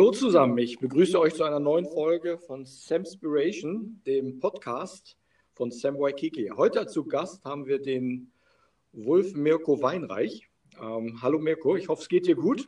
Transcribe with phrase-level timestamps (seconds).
[0.00, 5.18] Hallo zusammen, ich begrüße euch zu einer neuen Folge von Samspiration, dem Podcast
[5.52, 6.50] von Sam Waikiki.
[6.56, 8.32] Heute zu Gast haben wir den
[8.92, 10.48] Wolf Mirko Weinreich.
[10.80, 12.66] Ähm, hallo Mirko, ich hoffe, es geht dir gut.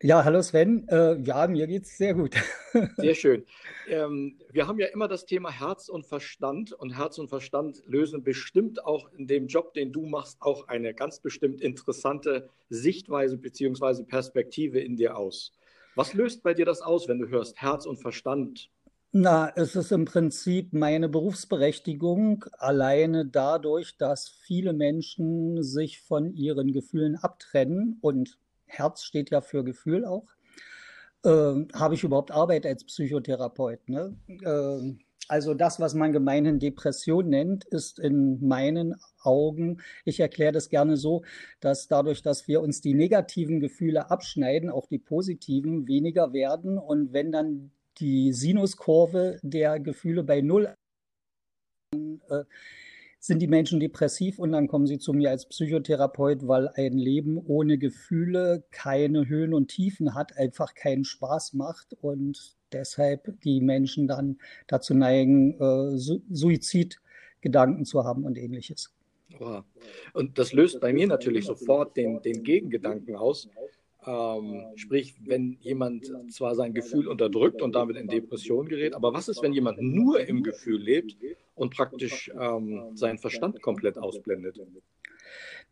[0.00, 0.88] Ja, hallo Sven.
[0.88, 2.34] Äh, ja, mir geht es sehr gut.
[2.96, 3.44] sehr schön.
[3.86, 8.24] Ähm, wir haben ja immer das Thema Herz und Verstand und Herz und Verstand lösen
[8.24, 14.04] bestimmt auch in dem Job, den du machst, auch eine ganz bestimmt interessante Sichtweise bzw.
[14.04, 15.52] Perspektive in dir aus.
[15.94, 18.70] Was löst bei dir das aus, wenn du hörst Herz und Verstand?
[19.14, 26.72] Na, es ist im Prinzip meine Berufsberechtigung alleine dadurch, dass viele Menschen sich von ihren
[26.72, 30.28] Gefühlen abtrennen und Herz steht ja für Gefühl auch.
[31.24, 33.86] Äh, habe ich überhaupt Arbeit als Psychotherapeut?
[33.90, 34.16] Ne?
[34.28, 34.94] Äh,
[35.32, 40.98] also das, was man gemeinhin Depression nennt, ist in meinen Augen, ich erkläre das gerne
[40.98, 41.24] so,
[41.60, 46.76] dass dadurch, dass wir uns die negativen Gefühle abschneiden, auch die positiven weniger werden.
[46.76, 50.74] Und wenn dann die Sinuskurve der Gefühle bei Null
[51.94, 52.44] äh,
[53.18, 57.38] sind die Menschen depressiv und dann kommen sie zu mir als Psychotherapeut, weil ein Leben
[57.38, 64.06] ohne Gefühle keine Höhen und Tiefen hat, einfach keinen Spaß macht und deshalb die Menschen
[64.08, 65.98] dann dazu neigen, äh,
[66.30, 68.92] Suizidgedanken zu haben und ähnliches.
[69.38, 69.64] Wow.
[70.12, 73.48] Und das löst bei mir natürlich sofort den, den Gegengedanken aus.
[74.04, 79.28] Ähm, sprich, wenn jemand zwar sein Gefühl unterdrückt und damit in Depression gerät, aber was
[79.28, 81.16] ist, wenn jemand nur im Gefühl lebt
[81.54, 84.60] und praktisch ähm, seinen Verstand komplett ausblendet?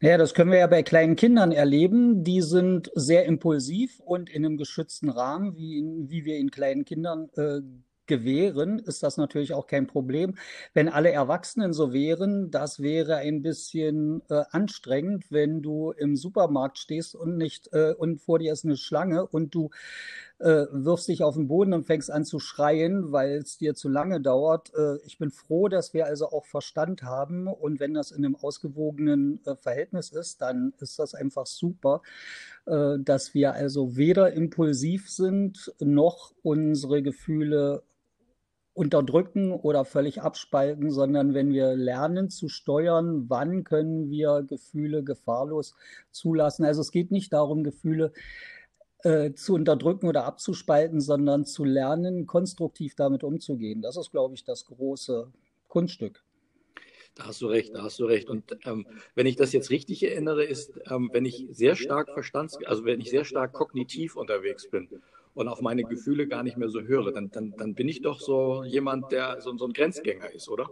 [0.03, 2.25] Naja, das können wir ja bei kleinen Kindern erleben.
[2.25, 7.29] Die sind sehr impulsiv und in einem geschützten Rahmen, wie, wie wir in kleinen Kindern
[7.37, 7.61] äh,
[8.07, 10.37] gewähren, ist das natürlich auch kein Problem.
[10.73, 16.79] Wenn alle Erwachsenen so wären, das wäre ein bisschen äh, anstrengend, wenn du im Supermarkt
[16.79, 19.71] stehst und nicht äh, und vor dir ist eine Schlange und du
[20.41, 23.89] äh, wirfst dich auf den Boden und fängst an zu schreien, weil es dir zu
[23.89, 24.73] lange dauert.
[24.75, 28.37] Äh, ich bin froh, dass wir also auch Verstand haben und wenn das in einem
[28.37, 32.01] ausgewogenen äh, Verhältnis ist, dann ist das einfach super,
[32.67, 37.83] äh, dass wir also weder impulsiv sind noch unsere Gefühle
[38.73, 45.75] unterdrücken oder völlig abspalten, sondern wenn wir lernen zu steuern, wann können wir Gefühle gefahrlos
[46.13, 46.65] zulassen.
[46.65, 48.51] Also es geht nicht darum, Gefühle äh,
[49.35, 53.83] zu unterdrücken oder abzuspalten, sondern zu lernen, konstruktiv damit umzugehen.
[53.83, 55.33] Das ist, glaube ich, das große
[55.69, 56.23] Kunststück.
[57.15, 58.31] Da hast du recht, da hast du recht.
[58.31, 62.59] Und ähm, wenn ich das jetzt richtig erinnere, ist, ähm, wenn ich sehr stark Verstands,
[62.65, 64.89] also wenn ich sehr stark kognitiv unterwegs bin
[65.35, 68.21] und auf meine Gefühle gar nicht mehr so höre, dann, dann, dann bin ich doch
[68.21, 70.71] so jemand, der so, so ein Grenzgänger ist, oder?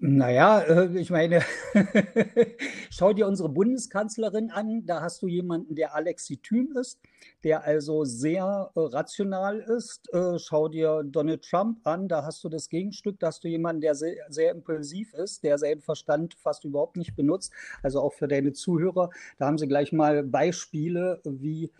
[0.00, 1.40] Naja, äh, ich meine,
[2.90, 4.84] schau dir unsere Bundeskanzlerin an.
[4.84, 7.00] Da hast du jemanden, der Alexithym ist,
[7.42, 10.12] der also sehr äh, rational ist.
[10.12, 12.08] Äh, schau dir Donald Trump an.
[12.08, 13.18] Da hast du das Gegenstück.
[13.20, 17.16] Da hast du jemanden, der sehr, sehr impulsiv ist, der seinen Verstand fast überhaupt nicht
[17.16, 17.52] benutzt.
[17.82, 19.10] Also auch für deine Zuhörer.
[19.38, 21.70] Da haben sie gleich mal Beispiele, wie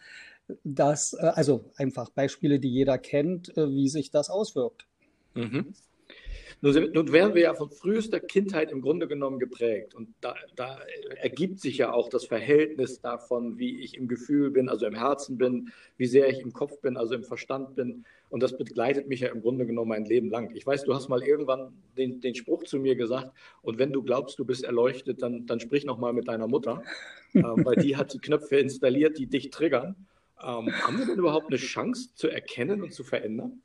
[0.63, 4.87] das, also einfach Beispiele, die jeder kennt, wie sich das auswirkt.
[5.35, 5.75] Mhm.
[6.61, 9.95] Nun, werden wir ja von frühester Kindheit im Grunde genommen geprägt.
[9.95, 10.79] Und da, da,
[11.17, 15.37] ergibt sich ja auch das Verhältnis davon, wie ich im Gefühl bin, also im Herzen
[15.37, 18.05] bin, wie sehr ich im Kopf bin, also im Verstand bin.
[18.31, 20.51] Und das begleitet mich ja im Grunde genommen mein Leben lang.
[20.55, 24.03] Ich weiß, du hast mal irgendwann den, den Spruch zu mir gesagt, und wenn du
[24.03, 26.83] glaubst, du bist erleuchtet, dann, dann sprich nochmal mit deiner Mutter,
[27.35, 29.97] äh, weil die hat die Knöpfe installiert, die dich triggern.
[30.43, 33.63] Ähm, haben wir denn überhaupt eine Chance zu erkennen und zu verändern?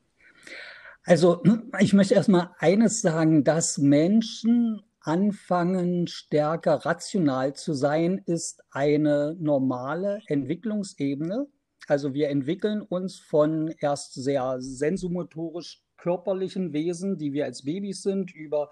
[1.10, 1.42] Also
[1.80, 10.20] ich möchte erstmal eines sagen, dass Menschen anfangen, stärker rational zu sein, ist eine normale
[10.26, 11.48] Entwicklungsebene.
[11.88, 18.32] Also wir entwickeln uns von erst sehr sensomotorisch körperlichen Wesen, die wir als Babys sind,
[18.32, 18.70] über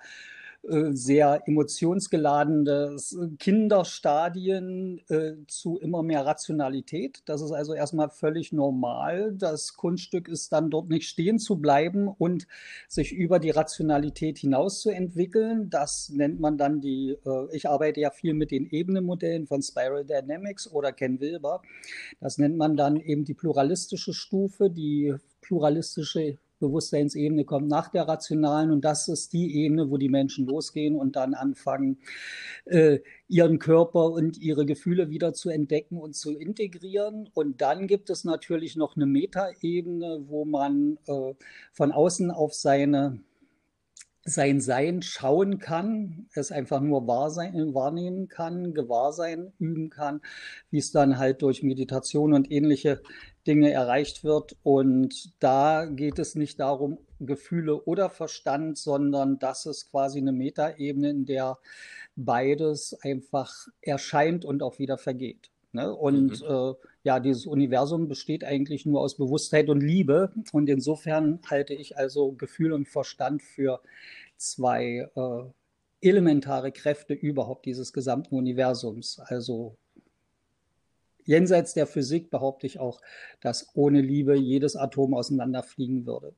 [0.62, 2.96] sehr emotionsgeladene
[3.38, 7.22] Kinderstadien äh, zu immer mehr Rationalität.
[7.26, 9.32] Das ist also erstmal völlig normal.
[9.34, 12.46] Das Kunststück ist dann dort nicht stehen zu bleiben und
[12.88, 15.70] sich über die Rationalität hinaus zu entwickeln.
[15.70, 20.04] Das nennt man dann die, äh, ich arbeite ja viel mit den Ebenenmodellen von Spiral
[20.04, 21.62] Dynamics oder Ken Wilber.
[22.20, 28.70] Das nennt man dann eben die pluralistische Stufe, die pluralistische Bewusstseinsebene kommt nach der rationalen
[28.70, 31.98] und das ist die Ebene, wo die Menschen losgehen und dann anfangen,
[32.64, 37.28] äh, ihren Körper und ihre Gefühle wieder zu entdecken und zu integrieren.
[37.34, 41.34] Und dann gibt es natürlich noch eine Metaebene, wo man äh,
[41.72, 43.20] von außen auf seine
[44.28, 50.20] sein Sein schauen kann, es einfach nur wahrnehmen kann, Gewahrsein üben kann,
[50.70, 53.00] wie es dann halt durch Meditation und ähnliche
[53.48, 54.56] Dinge erreicht wird.
[54.62, 61.10] Und da geht es nicht darum, Gefühle oder Verstand, sondern das ist quasi eine Metaebene,
[61.10, 61.58] in der
[62.14, 65.50] beides einfach erscheint und auch wieder vergeht.
[65.72, 65.92] Ne?
[65.92, 66.46] Und mhm.
[66.48, 70.32] äh, ja, dieses Universum besteht eigentlich nur aus Bewusstheit und Liebe.
[70.52, 73.80] Und insofern halte ich also Gefühl und Verstand für
[74.36, 79.18] zwei äh, elementare Kräfte überhaupt dieses gesamten Universums.
[79.18, 79.76] Also
[81.28, 83.00] jenseits der Physik behaupte ich auch,
[83.40, 86.34] dass ohne Liebe jedes Atom auseinanderfliegen würde.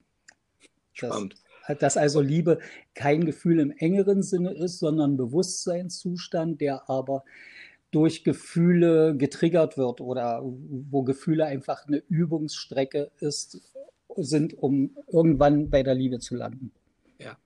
[0.92, 1.36] Spannend.
[1.68, 2.58] Dass, dass also Liebe
[2.94, 7.24] kein Gefühl im engeren Sinne ist, sondern ein Bewusstseinszustand, der aber
[7.92, 13.60] durch Gefühle getriggert wird oder wo Gefühle einfach eine Übungsstrecke ist,
[14.16, 16.72] sind, um irgendwann bei der Liebe zu landen.
[17.18, 17.38] Ja.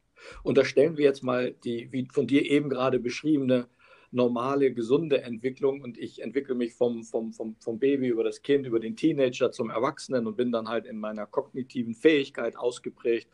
[0.42, 3.66] Und da stellen wir jetzt mal die, wie von dir eben gerade beschriebene,
[4.14, 8.66] normale, gesunde Entwicklung und ich entwickle mich vom, vom, vom, vom Baby über das Kind,
[8.66, 13.28] über den Teenager zum Erwachsenen und bin dann halt in meiner kognitiven Fähigkeit ausgeprägt.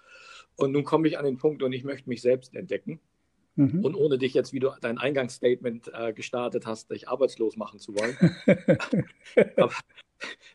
[0.56, 3.00] Und nun komme ich an den Punkt und ich möchte mich selbst entdecken.
[3.56, 3.84] Mhm.
[3.84, 7.94] Und ohne dich jetzt, wie du dein Eingangsstatement äh, gestartet hast, dich arbeitslos machen zu
[7.94, 8.16] wollen.
[9.56, 9.74] Aber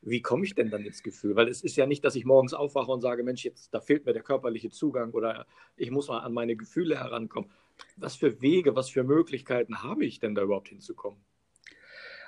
[0.02, 1.36] wie komme ich denn dann ins Gefühl?
[1.36, 4.06] Weil es ist ja nicht, dass ich morgens aufwache und sage, Mensch, jetzt da fehlt
[4.06, 5.46] mir der körperliche Zugang oder
[5.76, 7.50] ich muss mal an meine Gefühle herankommen.
[7.98, 11.20] Was für Wege, was für Möglichkeiten habe ich denn da überhaupt hinzukommen?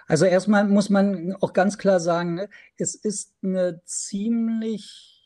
[0.08, 5.18] Also erstmal muss man auch ganz klar sagen, ne, es ist eine ziemlich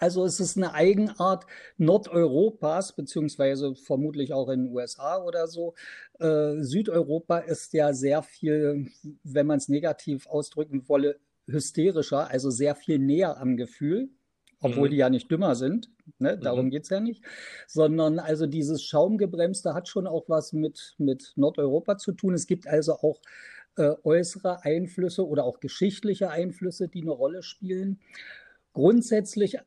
[0.00, 1.44] also es ist eine Eigenart
[1.76, 5.74] Nordeuropas, beziehungsweise vermutlich auch in den USA oder so.
[6.20, 8.86] Äh, Südeuropa ist ja sehr viel,
[9.24, 14.10] wenn man es negativ ausdrücken wolle, hysterischer, also sehr viel näher am Gefühl,
[14.60, 14.92] obwohl mhm.
[14.92, 15.90] die ja nicht dümmer sind.
[16.18, 16.38] Ne?
[16.38, 16.70] Darum mhm.
[16.70, 17.22] geht es ja nicht.
[17.66, 22.34] Sondern also dieses Schaumgebremste hat schon auch was mit, mit Nordeuropa zu tun.
[22.34, 23.20] Es gibt also auch
[23.76, 28.00] äh, äußere Einflüsse oder auch geschichtliche Einflüsse, die eine Rolle spielen.
[28.72, 29.58] Grundsätzlich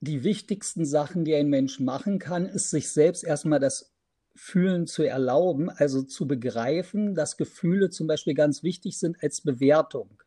[0.00, 3.94] die wichtigsten Sachen, die ein Mensch machen kann, ist sich selbst erstmal das
[4.34, 10.22] Fühlen zu erlauben, also zu begreifen, dass Gefühle zum Beispiel ganz wichtig sind als Bewertung.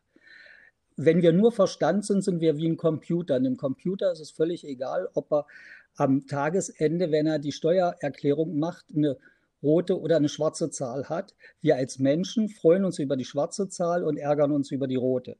[0.96, 3.34] Wenn wir nur Verstand sind, sind wir wie ein Computer.
[3.34, 5.46] Einem Computer ist es völlig egal, ob er
[5.94, 9.16] am Tagesende, wenn er die Steuererklärung macht, eine
[9.62, 11.34] rote oder eine schwarze Zahl hat.
[11.60, 15.36] Wir als Menschen freuen uns über die schwarze Zahl und ärgern uns über die rote.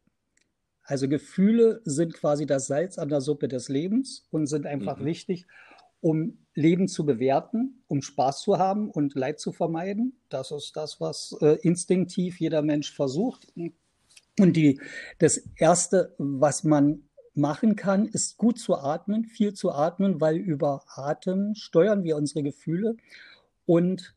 [0.82, 5.04] Also Gefühle sind quasi das Salz an der Suppe des Lebens und sind einfach mhm.
[5.04, 5.46] wichtig,
[6.00, 10.20] um Leben zu bewerten, um Spaß zu haben und Leid zu vermeiden.
[10.28, 13.52] Das ist das, was äh, instinktiv jeder Mensch versucht.
[14.38, 14.80] Und die,
[15.18, 20.84] das Erste, was man machen kann, ist gut zu atmen, viel zu atmen, weil über
[20.88, 22.96] Atem steuern wir unsere Gefühle
[23.66, 24.14] und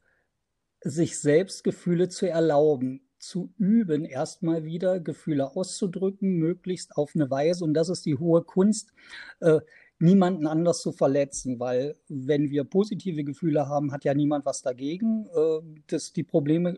[0.81, 7.65] sich selbst Gefühle zu erlauben zu üben, erstmal wieder Gefühle auszudrücken, möglichst auf eine Weise,
[7.65, 8.94] und das ist die hohe Kunst,
[9.42, 9.60] äh,
[10.00, 15.27] niemanden anders zu verletzen, weil wenn wir positive Gefühle haben, hat ja niemand was dagegen.
[15.27, 16.77] Äh, das, die Probleme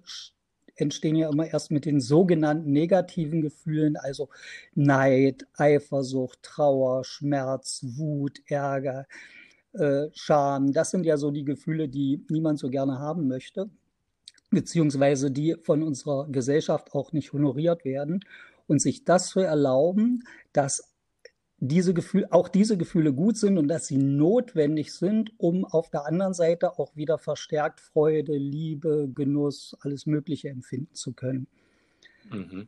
[0.75, 4.29] entstehen ja immer erst mit den sogenannten negativen Gefühlen, also
[4.75, 9.07] Neid, Eifersucht, Trauer, Schmerz, Wut, Ärger,
[9.73, 10.73] äh, Scham.
[10.73, 13.69] Das sind ja so die Gefühle, die niemand so gerne haben möchte
[14.51, 18.23] beziehungsweise die von unserer Gesellschaft auch nicht honoriert werden.
[18.67, 20.23] Und sich das zu erlauben,
[20.53, 20.90] dass
[21.63, 26.07] diese Gefühle, auch diese Gefühle gut sind und dass sie notwendig sind, um auf der
[26.07, 31.47] anderen Seite auch wieder verstärkt Freude, Liebe, Genuss, alles Mögliche empfinden zu können.
[32.31, 32.67] Mhm.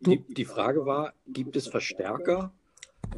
[0.00, 2.52] Die, die Frage war, gibt es Verstärker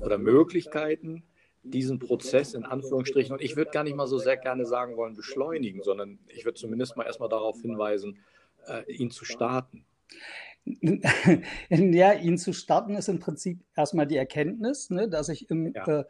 [0.00, 1.24] oder Möglichkeiten,
[1.62, 5.14] diesen Prozess in Anführungsstrichen, und ich würde gar nicht mal so sehr gerne sagen wollen,
[5.14, 8.18] beschleunigen, sondern ich würde zumindest mal erstmal darauf hinweisen,
[8.66, 9.84] äh, ihn zu starten.
[11.70, 16.00] Ja, ihn zu starten ist im Prinzip erstmal die Erkenntnis, ne, dass ich im, ja.
[16.00, 16.04] äh,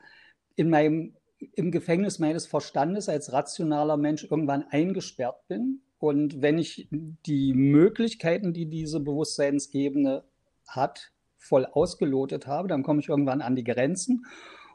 [0.57, 1.14] in meinem,
[1.54, 5.80] im Gefängnis meines Verstandes als rationaler Mensch irgendwann eingesperrt bin.
[5.99, 10.25] Und wenn ich die Möglichkeiten, die diese Bewusstseinsebene
[10.66, 14.26] hat, voll ausgelotet habe, dann komme ich irgendwann an die Grenzen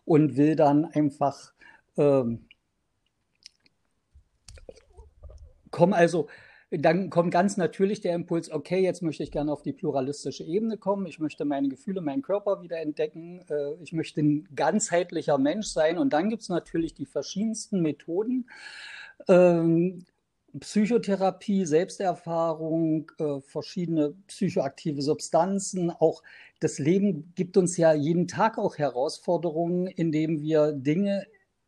[0.04, 1.54] und will dann einfach
[1.98, 2.48] ähm,
[5.76, 6.28] kommen also
[6.72, 10.78] dann kommt ganz natürlich der Impuls, okay, jetzt möchte ich gerne auf die pluralistische Ebene
[10.78, 15.68] kommen, ich möchte meine Gefühle, meinen Körper wieder entdecken, äh, ich möchte ein ganzheitlicher Mensch
[15.68, 15.98] sein.
[15.98, 18.50] Und dann gibt es natürlich die verschiedensten Methoden.
[19.28, 20.06] Ähm,
[20.60, 26.24] Psychotherapie, Selbsterfahrung, äh, verschiedene psychoaktive Substanzen, auch
[26.62, 31.26] das Leben gibt uns ja jeden Tag auch Herausforderungen, indem wir Dinge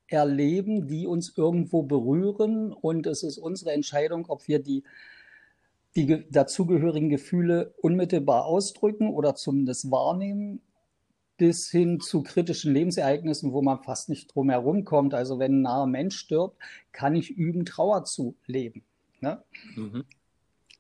[0.08, 2.72] erleben, die uns irgendwo berühren.
[2.74, 4.84] Und es ist unsere Entscheidung, ob wir die,
[5.96, 10.62] die dazugehörigen Gefühle unmittelbar ausdrücken oder zumindest wahrnehmen,
[11.38, 15.14] bis hin zu kritischen Lebensereignissen, wo man fast nicht drum herum kommt.
[15.14, 16.58] Also wenn ein naher Mensch stirbt,
[16.92, 18.84] kann ich üben, Trauer zu leben.
[19.20, 19.44] Ne?
[19.76, 20.06] Mhm.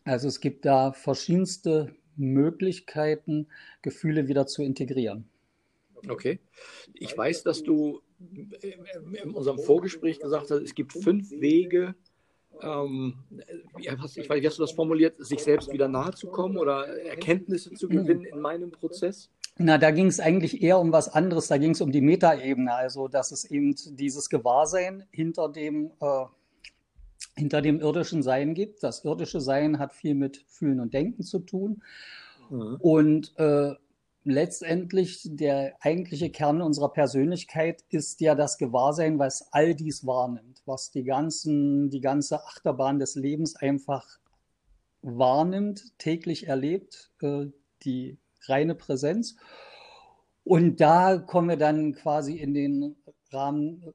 [0.03, 3.48] Also es gibt da verschiedenste Möglichkeiten,
[3.81, 5.29] Gefühle wieder zu integrieren.
[6.07, 6.39] Okay.
[6.93, 11.95] Ich weiß, dass du in unserem Vorgespräch gesagt hast, es gibt fünf Wege,
[12.62, 13.15] ähm,
[13.75, 16.57] wie, hast, ich weiß, wie hast du das formuliert, sich selbst wieder nahe zu kommen
[16.57, 19.29] oder Erkenntnisse zu gewinnen in meinem Prozess?
[19.57, 21.47] Na, da ging es eigentlich eher um was anderes.
[21.47, 26.25] Da ging es um die Metaebene, also dass es eben dieses Gewahrsein hinter dem äh,
[27.36, 28.83] hinter dem irdischen Sein gibt.
[28.83, 31.81] Das irdische Sein hat viel mit Fühlen und Denken zu tun.
[32.50, 32.77] Mhm.
[32.79, 33.74] Und äh,
[34.27, 40.91] letztendlich der eigentliche Kern unserer Persönlichkeit ist ja das Gewahrsein, was all dies wahrnimmt, was
[40.91, 44.19] die ganzen, die ganze Achterbahn des Lebens einfach
[45.01, 47.46] wahrnimmt, täglich erlebt, äh,
[47.84, 48.17] die
[48.48, 49.38] reine Präsenz.
[50.43, 52.96] Und da kommen wir dann quasi in den
[53.31, 53.93] Rahmen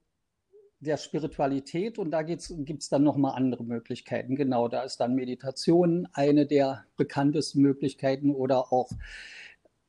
[0.80, 4.34] der Spiritualität und da gibt es dann nochmal andere Möglichkeiten.
[4.34, 8.90] Genau, da ist dann Meditation eine der bekanntesten Möglichkeiten oder auch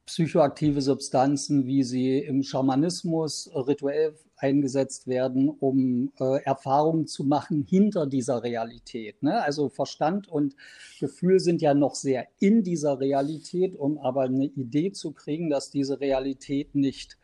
[0.05, 8.05] psychoaktive Substanzen, wie sie im Schamanismus rituell eingesetzt werden, um äh, Erfahrungen zu machen hinter
[8.05, 9.23] dieser Realität.
[9.23, 9.41] Ne?
[9.41, 10.55] Also Verstand und
[10.99, 15.69] Gefühl sind ja noch sehr in dieser Realität, um aber eine Idee zu kriegen, dass
[15.69, 17.17] diese Realität nicht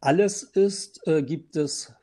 [0.00, 1.94] alles ist, äh, gibt es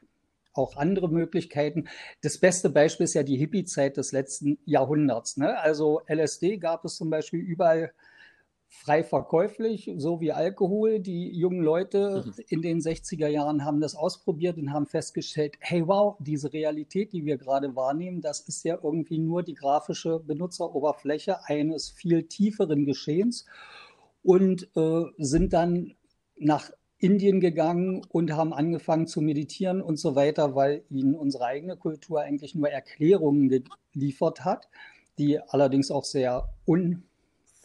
[0.53, 1.85] auch andere Möglichkeiten.
[2.21, 5.37] Das beste Beispiel ist ja die Hippie-Zeit des letzten Jahrhunderts.
[5.37, 5.59] Ne?
[5.59, 7.91] Also LSD gab es zum Beispiel überall
[8.73, 10.99] frei verkäuflich, so wie Alkohol.
[10.99, 12.43] Die jungen Leute mhm.
[12.47, 17.23] in den 60er Jahren haben das ausprobiert und haben festgestellt, hey wow, diese Realität, die
[17.23, 23.45] wir gerade wahrnehmen, das ist ja irgendwie nur die grafische Benutzeroberfläche eines viel tieferen Geschehens
[24.23, 25.93] und äh, sind dann
[26.37, 31.77] nach Indien gegangen und haben angefangen zu meditieren und so weiter, weil ihnen unsere eigene
[31.77, 33.49] Kultur eigentlich nur Erklärungen
[33.93, 34.67] geliefert hat,
[35.19, 36.49] die allerdings auch sehr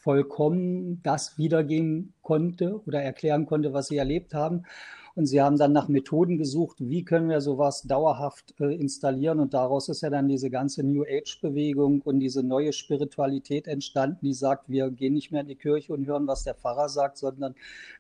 [0.09, 4.63] unvollkommen das wiedergeben konnte oder erklären konnte, was sie erlebt haben.
[5.15, 9.41] Und sie haben dann nach Methoden gesucht, wie können wir sowas dauerhaft äh, installieren.
[9.41, 14.33] Und daraus ist ja dann diese ganze New Age-Bewegung und diese neue Spiritualität entstanden, die
[14.33, 17.57] sagt, wir gehen nicht mehr in die Kirche und hören, was der Pfarrer sagt, sondern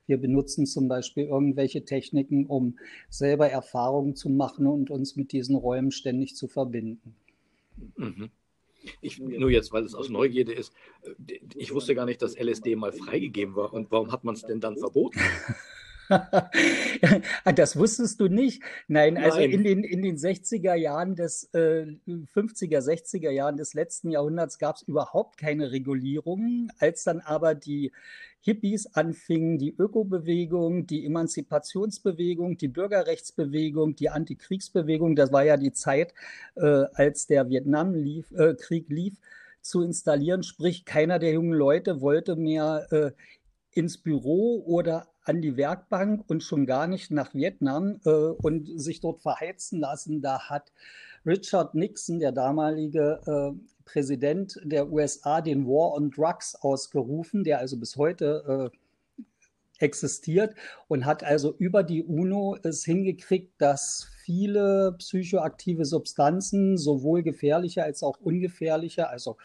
[0.06, 2.78] wir benutzen zum Beispiel irgendwelche Techniken, um
[3.10, 7.16] selber Erfahrungen zu machen und uns mit diesen Räumen ständig zu verbinden.
[7.96, 8.30] Mhm.
[9.00, 12.76] Ich, nur jetzt, weil es aus Neugierde ist, äh, ich wusste gar nicht, dass LSD
[12.76, 13.72] mal freigegeben war.
[13.72, 15.20] Und warum hat man es denn dann verboten?
[17.54, 18.62] das wusstest du nicht.
[18.86, 19.50] Nein, also Nein.
[19.50, 24.76] in den, in den 60er Jahren des, äh, 50er, 60er Jahren des letzten Jahrhunderts gab
[24.76, 26.72] es überhaupt keine Regulierungen.
[26.78, 27.92] Als dann aber die
[28.40, 36.14] Hippies anfingen, die Ökobewegung, die Emanzipationsbewegung, die Bürgerrechtsbewegung, die Antikriegsbewegung, das war ja die Zeit,
[36.54, 39.14] äh, als der Vietnamkrieg äh, lief,
[39.60, 40.42] zu installieren.
[40.42, 43.10] Sprich, keiner der jungen Leute wollte mehr äh,
[43.78, 48.98] ins Büro oder an die Werkbank und schon gar nicht nach Vietnam äh, und sich
[48.98, 50.20] dort verheizen lassen.
[50.20, 50.72] Da hat
[51.24, 57.76] Richard Nixon, der damalige äh, Präsident der USA, den War on Drugs ausgerufen, der also
[57.78, 58.76] bis heute äh,
[59.78, 60.56] existiert
[60.88, 68.02] und hat also über die UNO es hingekriegt, dass viele psychoaktive Substanzen, sowohl gefährliche als
[68.02, 69.36] auch ungefährliche, also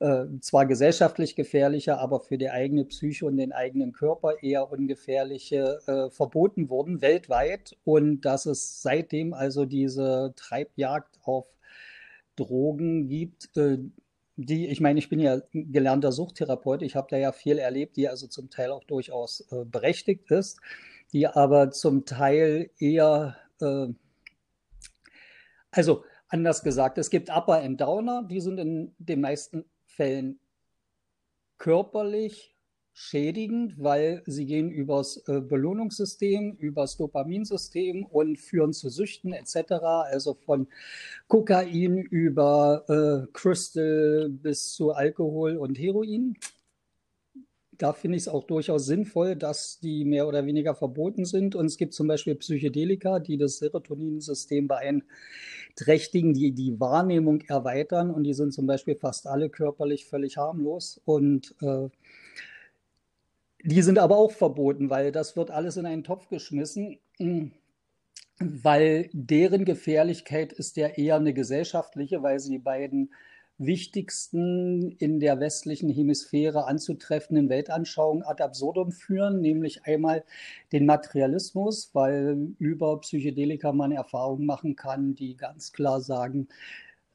[0.00, 5.80] äh, zwar gesellschaftlich gefährliche, aber für die eigene Psyche und den eigenen Körper eher ungefährliche
[5.86, 7.76] äh, verboten wurden weltweit.
[7.84, 11.46] Und dass es seitdem also diese Treibjagd auf
[12.36, 13.78] Drogen gibt, äh,
[14.36, 18.08] die, ich meine, ich bin ja gelernter Suchttherapeut, ich habe da ja viel erlebt, die
[18.08, 20.60] also zum Teil auch durchaus äh, berechtigt ist,
[21.12, 23.86] die aber zum Teil eher, äh,
[25.70, 29.64] also anders gesagt, es gibt Upper und Downer, die sind in den meisten
[29.96, 30.38] Fällen
[31.58, 32.54] körperlich
[32.92, 39.72] schädigend, weil sie gehen übers äh, Belohnungssystem, übers Dopaminsystem und führen zu Süchten etc.
[39.82, 40.68] Also von
[41.26, 46.36] Kokain über äh, Crystal bis zu Alkohol und Heroin.
[47.72, 51.56] Da finde ich es auch durchaus sinnvoll, dass die mehr oder weniger verboten sind.
[51.56, 55.10] Und es gibt zum Beispiel Psychedelika, die das Serotoninsystem beeinflussen
[55.76, 61.00] trächtigen, die die Wahrnehmung erweitern und die sind zum Beispiel fast alle körperlich völlig harmlos
[61.04, 61.88] und äh,
[63.64, 66.98] die sind aber auch verboten, weil das wird alles in einen Topf geschmissen.
[68.40, 73.14] weil deren Gefährlichkeit ist ja eher eine gesellschaftliche, weil sie die beiden
[73.58, 80.24] wichtigsten in der westlichen Hemisphäre anzutreffenden Weltanschauungen ad absurdum führen, nämlich einmal
[80.72, 86.48] den Materialismus, weil über Psychedelika man Erfahrungen machen kann, die ganz klar sagen,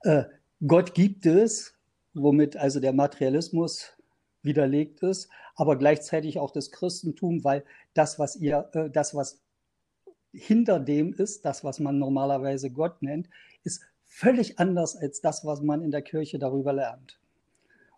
[0.03, 0.23] äh,
[0.65, 1.73] Gott gibt es,
[2.13, 3.93] womit also der Materialismus
[4.41, 9.41] widerlegt ist, aber gleichzeitig auch das Christentum, weil das, was ihr, äh, das, was
[10.31, 13.29] hinter dem ist, das, was man normalerweise Gott nennt,
[13.63, 17.19] ist völlig anders als das, was man in der Kirche darüber lernt.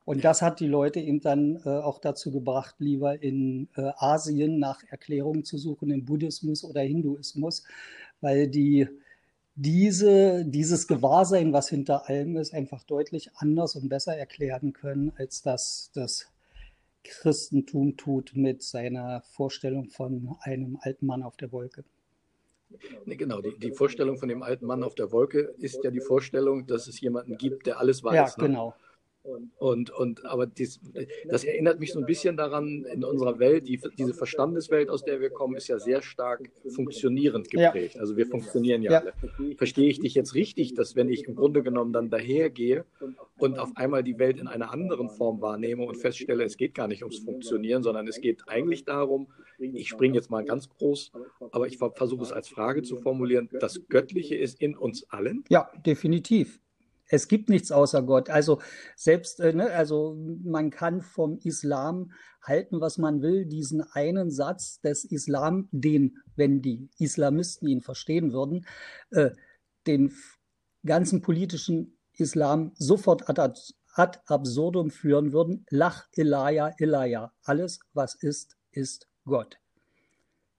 [0.03, 4.59] Und das hat die Leute eben dann äh, auch dazu gebracht, lieber in äh, Asien
[4.59, 7.63] nach Erklärungen zu suchen, im Buddhismus oder Hinduismus,
[8.19, 8.87] weil die
[9.55, 15.41] diese, dieses Gewahrsein, was hinter allem ist, einfach deutlich anders und besser erklären können, als
[15.41, 16.27] das das
[17.03, 21.83] Christentum tut mit seiner Vorstellung von einem alten Mann auf der Wolke.
[23.05, 26.01] Nee, genau, die, die, Vorstellung von dem alten Mann auf der Wolke ist ja die
[26.01, 28.35] Vorstellung, dass es jemanden gibt, der alles weiß.
[28.37, 28.73] Ja, ne?
[29.23, 30.79] Und, und aber dies,
[31.29, 35.21] das erinnert mich so ein bisschen daran, in unserer Welt, die, diese Verstandeswelt, aus der
[35.21, 37.95] wir kommen, ist ja sehr stark funktionierend geprägt.
[37.95, 38.01] Ja.
[38.01, 39.55] Also wir funktionieren ja, ja, alle.
[39.57, 42.85] Verstehe ich dich jetzt richtig, dass wenn ich im Grunde genommen dann dahergehe
[43.37, 46.87] und auf einmal die Welt in einer anderen Form wahrnehme und feststelle, es geht gar
[46.87, 49.27] nicht ums Funktionieren, sondern es geht eigentlich darum,
[49.59, 51.11] ich springe jetzt mal ganz groß,
[51.51, 55.43] aber ich versuche es als Frage zu formulieren, das Göttliche ist in uns allen?
[55.49, 56.59] Ja, definitiv.
[57.11, 58.29] Es gibt nichts außer Gott.
[58.29, 58.61] Also
[58.95, 63.45] selbst, äh, ne, also man kann vom Islam halten, was man will.
[63.45, 68.65] Diesen einen Satz des Islam, den, wenn die Islamisten ihn verstehen würden,
[69.11, 69.31] äh,
[69.87, 70.13] den
[70.85, 73.41] ganzen politischen Islam sofort ad,
[73.93, 75.65] ad absurdum führen würden.
[75.69, 77.33] Lach Ilaya Ilaya.
[77.43, 79.57] Alles, was ist, ist Gott.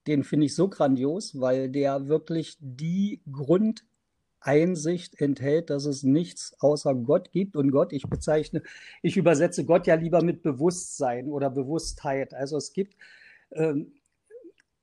[0.07, 3.87] Den finde ich so grandios, weil der wirklich die Grund
[4.43, 7.57] Einsicht enthält, dass es nichts außer Gott gibt.
[7.57, 8.63] Und Gott, ich bezeichne,
[9.03, 12.35] ich übersetze Gott ja lieber mit Bewusstsein oder Bewusstheit.
[12.35, 12.97] Also es gibt,
[13.53, 13.93] ähm,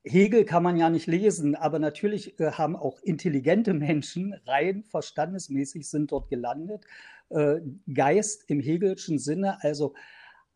[0.03, 5.89] Hegel kann man ja nicht lesen, aber natürlich äh, haben auch intelligente Menschen rein verstandesmäßig
[5.89, 6.85] sind dort gelandet.
[7.29, 7.59] Äh,
[7.93, 9.93] Geist im Hegelschen Sinne, also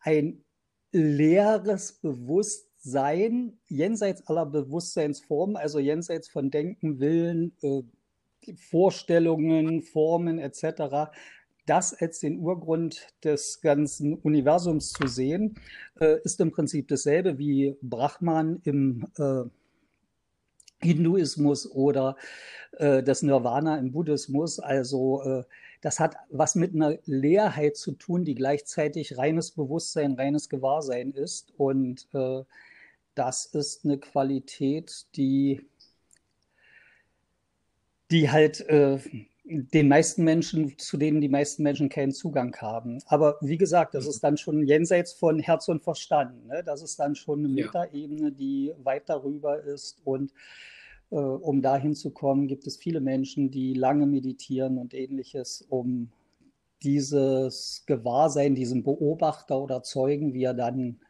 [0.00, 0.44] ein
[0.92, 7.82] leeres Bewusstsein jenseits aller Bewusstseinsformen, also jenseits von Denken, Willen, äh,
[8.56, 11.10] Vorstellungen, Formen etc.,
[11.66, 15.54] das als den Urgrund des ganzen Universums zu sehen,
[15.98, 19.44] äh, ist im Prinzip dasselbe wie Brahman im äh,
[20.84, 22.16] Hinduismus oder
[22.72, 24.60] äh, das Nirvana im Buddhismus.
[24.60, 25.44] Also äh,
[25.80, 31.52] das hat was mit einer Leerheit zu tun, die gleichzeitig reines Bewusstsein, reines Gewahrsein ist.
[31.56, 32.42] Und äh,
[33.14, 35.66] das ist eine Qualität, die
[38.10, 38.98] die halt äh,
[39.44, 43.02] den meisten Menschen, zu denen die meisten Menschen keinen Zugang haben.
[43.06, 46.46] Aber wie gesagt, das ist dann schon jenseits von Herz und Verstand.
[46.46, 46.62] Ne?
[46.64, 50.00] Das ist dann schon eine Metaebene, die weit darüber ist.
[50.04, 50.32] Und
[51.10, 56.10] äh, um dahin zu kommen, gibt es viele Menschen, die lange meditieren und ähnliches, um
[56.82, 61.00] dieses Gewahrsein, diesen Beobachter oder Zeugen, wie er dann,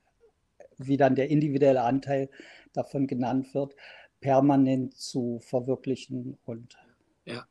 [0.78, 2.30] wie dann der individuelle Anteil
[2.72, 3.76] davon genannt wird,
[4.20, 6.76] permanent zu verwirklichen und
[7.26, 7.46] ja,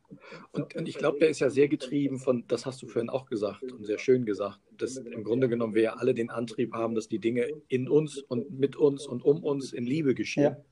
[0.51, 3.25] und, und ich glaube, der ist ja sehr getrieben von, das hast du vorhin auch
[3.25, 6.93] gesagt und sehr schön gesagt, dass im Grunde genommen wir ja alle den Antrieb haben,
[6.93, 10.43] dass die Dinge in uns und mit uns und um uns in Liebe geschehen.
[10.43, 10.65] Ja.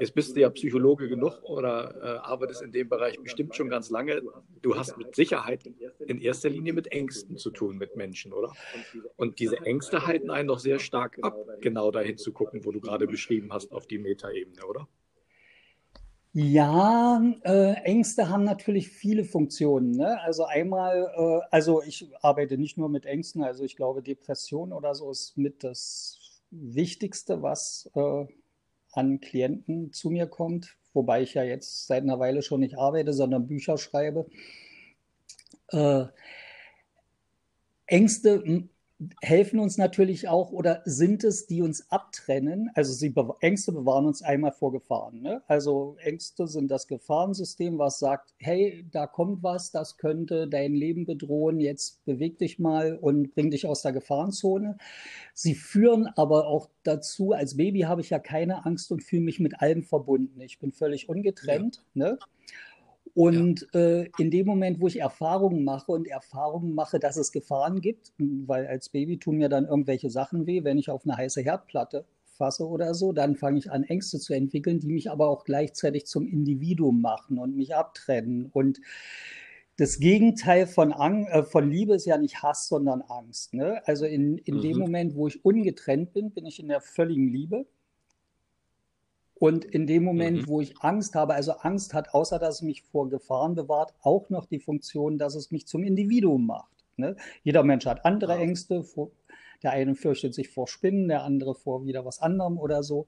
[0.00, 3.90] Jetzt bist du ja Psychologe genug oder äh, arbeitest in dem Bereich bestimmt schon ganz
[3.90, 4.22] lange.
[4.62, 5.64] Du hast mit Sicherheit
[6.06, 8.52] in erster Linie mit Ängsten zu tun mit Menschen, oder?
[9.16, 12.80] Und diese Ängste halten einen doch sehr stark ab, genau dahin zu gucken, wo du
[12.80, 14.88] gerade beschrieben hast, auf die Metaebene, oder?
[16.36, 19.92] Ja, äh, Ängste haben natürlich viele Funktionen.
[19.92, 20.20] Ne?
[20.22, 24.96] Also einmal, äh, also ich arbeite nicht nur mit Ängsten, also ich glaube, Depression oder
[24.96, 28.26] so ist mit das Wichtigste, was äh,
[28.90, 33.12] an Klienten zu mir kommt, wobei ich ja jetzt seit einer Weile schon nicht arbeite,
[33.12, 34.26] sondern Bücher schreibe.
[35.68, 36.06] Äh,
[37.86, 38.68] Ängste
[39.22, 42.70] helfen uns natürlich auch oder sind es, die uns abtrennen?
[42.74, 45.20] Also sie be Ängste bewahren uns einmal vor Gefahren.
[45.20, 45.42] Ne?
[45.46, 51.06] Also Ängste sind das Gefahrensystem, was sagt, hey, da kommt was, das könnte dein Leben
[51.06, 54.76] bedrohen, jetzt beweg dich mal und bring dich aus der Gefahrenzone.
[55.32, 59.40] Sie führen aber auch dazu, als Baby habe ich ja keine Angst und fühle mich
[59.40, 60.40] mit allem verbunden.
[60.40, 61.82] Ich bin völlig ungetrennt.
[61.94, 62.10] Ja.
[62.10, 62.18] Ne?
[63.14, 63.80] Und ja.
[63.80, 68.12] äh, in dem Moment, wo ich Erfahrungen mache und Erfahrungen mache, dass es Gefahren gibt,
[68.18, 72.04] weil als Baby tun mir dann irgendwelche Sachen weh, wenn ich auf eine heiße Herdplatte
[72.24, 76.06] fasse oder so, dann fange ich an, Ängste zu entwickeln, die mich aber auch gleichzeitig
[76.06, 78.46] zum Individuum machen und mich abtrennen.
[78.46, 78.80] Und
[79.76, 83.54] das Gegenteil von, Ang äh, von Liebe ist ja nicht Hass, sondern Angst.
[83.54, 83.82] Ne?
[83.86, 84.60] Also in, in mhm.
[84.62, 87.66] dem Moment, wo ich ungetrennt bin, bin ich in der völligen Liebe.
[89.44, 90.46] Und in dem Moment, mhm.
[90.46, 94.30] wo ich Angst habe, also Angst hat, außer dass es mich vor Gefahren bewahrt, auch
[94.30, 96.72] noch die Funktion, dass es mich zum Individuum macht.
[96.96, 97.14] Ne?
[97.42, 98.82] Jeder Mensch hat andere Ängste.
[98.82, 99.10] Vor,
[99.62, 103.06] der eine fürchtet sich vor Spinnen, der andere vor wieder was anderem oder so.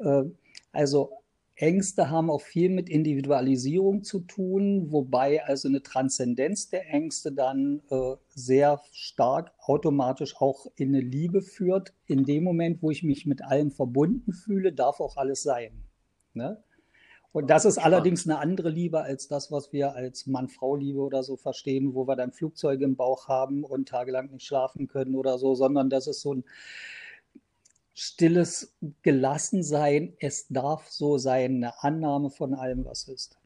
[0.00, 0.24] Äh,
[0.72, 1.12] also
[1.60, 7.82] Ängste haben auch viel mit Individualisierung zu tun, wobei also eine Transzendenz der Ängste dann
[7.90, 11.94] äh, sehr stark automatisch auch in eine Liebe führt.
[12.06, 15.72] In dem Moment, wo ich mich mit allem verbunden fühle, darf auch alles sein.
[16.32, 16.62] Ne?
[17.32, 21.36] Und das ist allerdings eine andere Liebe als das, was wir als Mann-Frau-Liebe oder so
[21.36, 25.56] verstehen, wo wir dann Flugzeuge im Bauch haben und tagelang nicht schlafen können oder so,
[25.56, 26.44] sondern das ist so ein
[27.98, 33.38] stilles Gelassensein, es darf so sein, eine Annahme von allem, was ist.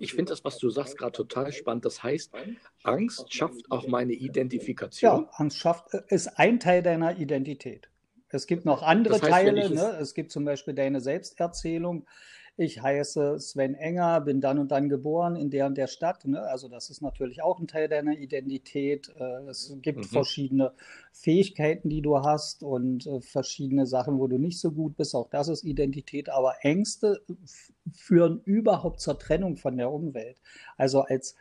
[0.00, 1.84] Ich finde das, was du sagst, gerade total spannend.
[1.84, 2.32] Das heißt,
[2.82, 5.22] Angst schafft auch meine Identifikation.
[5.22, 7.88] Ja, Angst schafft, äh, ist ein Teil deiner Identität.
[8.28, 9.70] Es gibt noch andere das heißt, Teile.
[9.70, 9.98] Ne?
[10.00, 12.06] Es gibt zum Beispiel deine Selbsterzählung
[12.56, 16.26] ich heiße Sven Enger, bin dann und dann geboren in der und der Stadt.
[16.26, 16.42] Ne?
[16.42, 19.12] Also das ist natürlich auch ein Teil deiner Identität.
[19.18, 20.04] Äh, es gibt mhm.
[20.04, 20.72] verschiedene
[21.12, 25.14] Fähigkeiten, die du hast und äh, verschiedene Sachen, wo du nicht so gut bist.
[25.14, 26.28] Auch das ist Identität.
[26.28, 27.22] Aber Ängste
[27.92, 30.40] führen überhaupt zur Trennung von der Umwelt.
[30.76, 31.36] Also als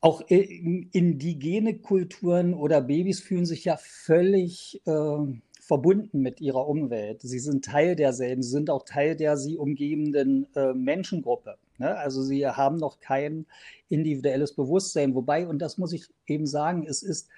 [0.00, 7.20] auch indigene Kulturen oder Babys fühlen sich ja völlig äh, verbunden mit ihrer Umwelt.
[7.20, 11.58] Sie sind Teil derselben, sie sind auch Teil der sie umgebenden äh, Menschengruppe.
[11.76, 11.94] Ne?
[11.94, 13.44] Also sie haben noch kein
[13.90, 15.14] individuelles Bewusstsein.
[15.14, 17.28] Wobei, und das muss ich eben sagen, es ist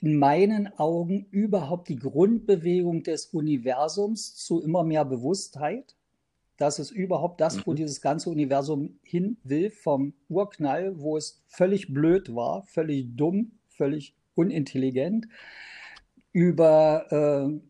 [0.00, 5.94] in meinen Augen überhaupt die Grundbewegung des Universums zu immer mehr Bewusstheit.
[6.56, 7.76] Das ist überhaupt das, wo mhm.
[7.76, 14.16] dieses ganze Universum hin will, vom Urknall, wo es völlig blöd war, völlig dumm, völlig
[14.34, 15.28] unintelligent
[16.32, 17.60] über äh,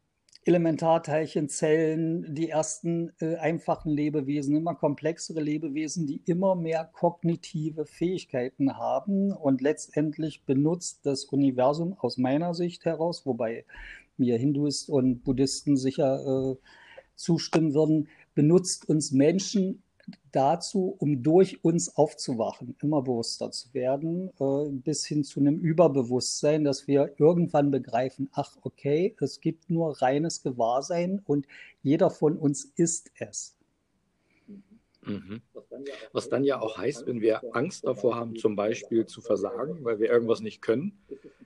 [0.49, 9.33] Elementarteilchenzellen, die ersten äh, einfachen Lebewesen, immer komplexere Lebewesen, die immer mehr kognitive Fähigkeiten haben
[9.33, 13.66] und letztendlich benutzt das Universum aus meiner Sicht heraus, wobei
[14.16, 16.57] mir Hinduisten und Buddhisten sicher äh,
[17.14, 19.83] zustimmen würden, benutzt uns Menschen
[20.33, 26.64] dazu, um durch uns aufzuwachen, immer bewusster zu werden, äh, bis hin zu einem Überbewusstsein,
[26.64, 31.47] dass wir irgendwann begreifen, ach okay, es gibt nur reines Gewahrsein und
[31.83, 33.57] jeder von uns ist es.
[35.03, 35.40] Mhm.
[36.12, 40.01] Was dann ja auch heißt, wenn wir Angst davor haben, zum Beispiel zu versagen, weil
[40.01, 40.99] wir irgendwas nicht können,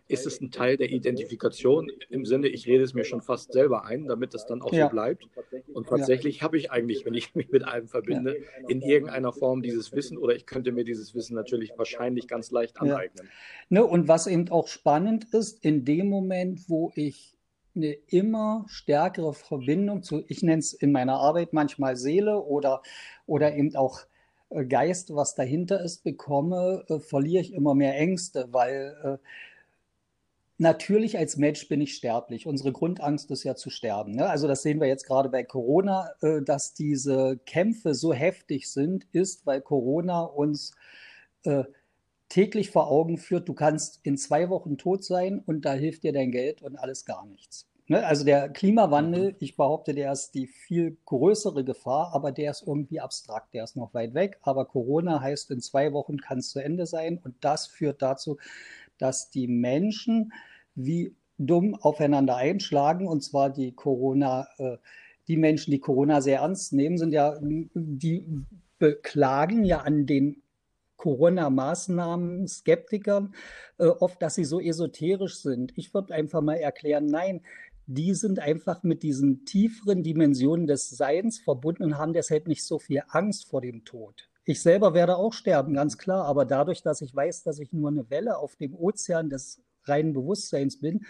[0.08, 3.84] ist es ein Teil der Identifikation im Sinne, ich rede es mir schon fast selber
[3.84, 4.86] ein, damit es dann auch ja.
[4.86, 5.26] so bleibt.
[5.72, 6.42] Und tatsächlich ja.
[6.42, 8.68] habe ich eigentlich, wenn ich mich mit allem verbinde, ja.
[8.68, 12.80] in irgendeiner Form dieses Wissen oder ich könnte mir dieses Wissen natürlich wahrscheinlich ganz leicht
[12.80, 13.28] aneignen.
[13.68, 17.38] Ne, und was eben auch spannend ist, in dem Moment, wo ich
[17.74, 22.82] eine immer stärkere Verbindung zu, ich nenne es in meiner Arbeit manchmal Seele oder,
[23.26, 24.00] oder eben auch
[24.50, 29.26] äh, Geist, was dahinter ist, bekomme, äh, verliere ich immer mehr Ängste, weil äh,
[30.58, 32.46] Natürlich als Mensch bin ich sterblich.
[32.46, 34.12] Unsere Grundangst ist ja zu sterben.
[34.12, 34.28] Ne?
[34.28, 39.06] Also das sehen wir jetzt gerade bei Corona, äh, dass diese Kämpfe so heftig sind,
[39.12, 40.72] ist, weil Corona uns
[41.44, 41.64] äh,
[42.28, 46.12] täglich vor Augen führt, du kannst in zwei Wochen tot sein und da hilft dir
[46.12, 47.68] dein Geld und alles gar nichts.
[47.88, 48.06] Ne?
[48.06, 49.36] Also der Klimawandel, mhm.
[49.40, 53.76] ich behaupte, der ist die viel größere Gefahr, aber der ist irgendwie abstrakt, der ist
[53.76, 54.38] noch weit weg.
[54.42, 58.38] Aber Corona heißt, in zwei Wochen kann es zu Ende sein und das führt dazu,
[59.02, 60.32] dass die Menschen
[60.74, 63.06] wie dumm aufeinander einschlagen.
[63.06, 64.76] Und zwar die Corona, äh,
[65.28, 68.26] die Menschen, die Corona sehr ernst nehmen, sind ja, die
[68.78, 70.42] beklagen ja an den
[70.96, 73.34] Corona-Maßnahmen Skeptikern
[73.78, 75.72] äh, oft, dass sie so esoterisch sind.
[75.76, 77.42] Ich würde einfach mal erklären, nein,
[77.86, 82.78] die sind einfach mit diesen tieferen Dimensionen des Seins verbunden und haben deshalb nicht so
[82.78, 84.28] viel Angst vor dem Tod.
[84.44, 87.90] Ich selber werde auch sterben, ganz klar, aber dadurch, dass ich weiß, dass ich nur
[87.90, 91.05] eine Welle auf dem Ozean des reinen Bewusstseins bin.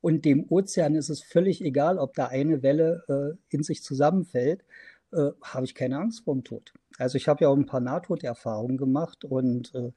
[0.00, 4.64] Und dem Ozean ist es völlig egal, ob da eine Welle äh, in sich zusammenfällt,
[5.12, 6.72] äh, habe ich keine Angst vor dem Tod.
[6.98, 9.90] Also ich habe ja auch ein paar Nahtoderfahrungen gemacht und äh,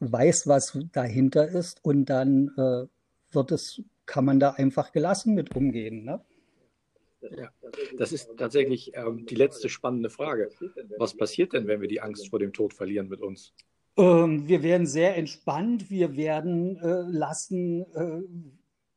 [0.00, 1.84] weiß, was dahinter ist.
[1.84, 2.86] Und dann äh,
[3.30, 6.04] wird es, kann man da einfach gelassen mit umgehen.
[6.04, 6.20] Ne?
[7.20, 7.50] Ja,
[7.98, 10.50] das ist tatsächlich ähm, die letzte spannende Frage.
[10.98, 13.54] Was passiert denn, wenn wir die Angst vor dem Tod verlieren mit uns?
[13.96, 15.90] Ähm, wir werden sehr entspannt.
[15.90, 18.22] Wir werden äh, lassen, äh,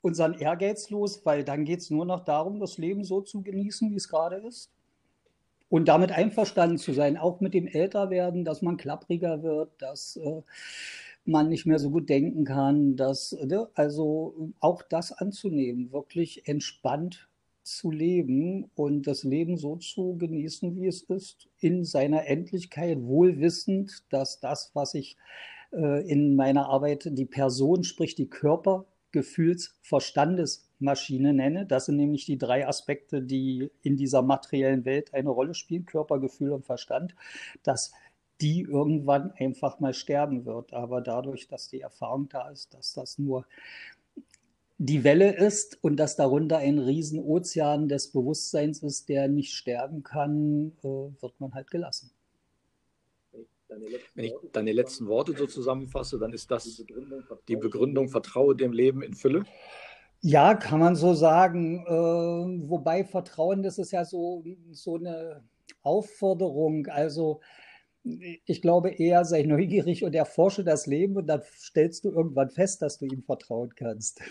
[0.01, 3.91] unseren Ehrgeiz los, weil dann geht es nur noch darum, das Leben so zu genießen,
[3.91, 4.71] wie es gerade ist.
[5.69, 10.41] Und damit einverstanden zu sein, auch mit dem Älterwerden, dass man klappriger wird, dass äh,
[11.25, 17.28] man nicht mehr so gut denken kann, dass, ne, also auch das anzunehmen, wirklich entspannt
[17.77, 23.39] zu leben und das Leben so zu genießen, wie es ist, in seiner Endlichkeit, wohl
[23.39, 25.17] wissend, dass das, was ich
[25.71, 31.65] äh, in meiner Arbeit die Person, sprich die Körper, Gefühls-, Verstandesmaschine nenne.
[31.65, 36.19] Das sind nämlich die drei Aspekte, die in dieser materiellen Welt eine Rolle spielen, Körper,
[36.19, 37.15] Gefühl und Verstand,
[37.63, 37.91] dass
[38.41, 40.73] die irgendwann einfach mal sterben wird.
[40.73, 43.45] Aber dadurch, dass die Erfahrung da ist, dass das nur
[44.81, 50.71] die Welle ist und dass darunter ein Riesenozean des Bewusstseins ist, der nicht sterben kann,
[50.81, 50.87] äh,
[51.21, 52.11] wird man halt gelassen.
[54.15, 56.83] Wenn ich deine letzten Worte so zusammenfasse, dann ist das
[57.47, 59.43] die Begründung, vertraue dem Leben in Fülle.
[60.21, 61.85] Ja, kann man so sagen.
[61.85, 65.43] Äh, wobei Vertrauen, das ist ja so, so eine
[65.81, 66.87] Aufforderung.
[66.87, 67.41] Also
[68.03, 72.81] ich glaube eher, sei neugierig und erforsche das Leben und dann stellst du irgendwann fest,
[72.81, 74.21] dass du ihm vertrauen kannst.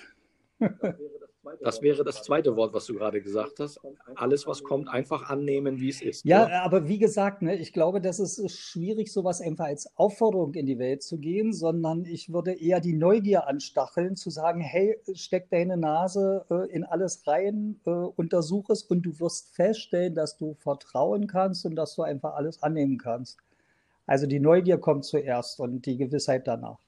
[1.60, 3.80] Das wäre das zweite Wort, was du gerade gesagt hast.
[4.14, 6.24] Alles, was kommt, einfach annehmen, wie es ist.
[6.24, 6.62] Ja, oder?
[6.62, 10.78] aber wie gesagt, ne, ich glaube, das ist schwierig, sowas einfach als Aufforderung in die
[10.78, 15.76] Welt zu gehen, sondern ich würde eher die Neugier anstacheln, zu sagen, hey, steck deine
[15.76, 21.26] Nase äh, in alles rein, äh, untersuch es und du wirst feststellen, dass du vertrauen
[21.26, 23.38] kannst und dass du einfach alles annehmen kannst.
[24.06, 26.78] Also die Neugier kommt zuerst und die Gewissheit danach.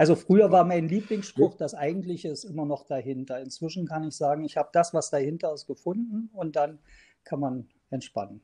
[0.00, 3.38] Also früher war mein Lieblingsspruch, das Eigentliche ist immer noch dahinter.
[3.38, 6.78] Inzwischen kann ich sagen, ich habe das, was dahinter ist, gefunden und dann
[7.22, 8.40] kann man entspannen.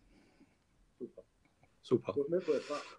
[1.81, 2.15] Super.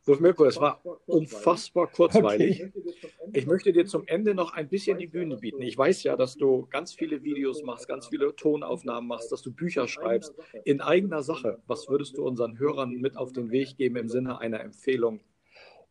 [0.08, 2.64] Mirko, es war unfassbar kurzweilig.
[2.64, 3.30] Okay.
[3.34, 5.62] Ich möchte dir zum Ende noch ein bisschen die Bühne bieten.
[5.62, 9.52] Ich weiß ja, dass du ganz viele Videos machst, ganz viele Tonaufnahmen machst, dass du
[9.52, 10.34] Bücher schreibst
[10.66, 11.60] in eigener Sache.
[11.68, 15.20] Was würdest du unseren Hörern mit auf den Weg geben im Sinne einer Empfehlung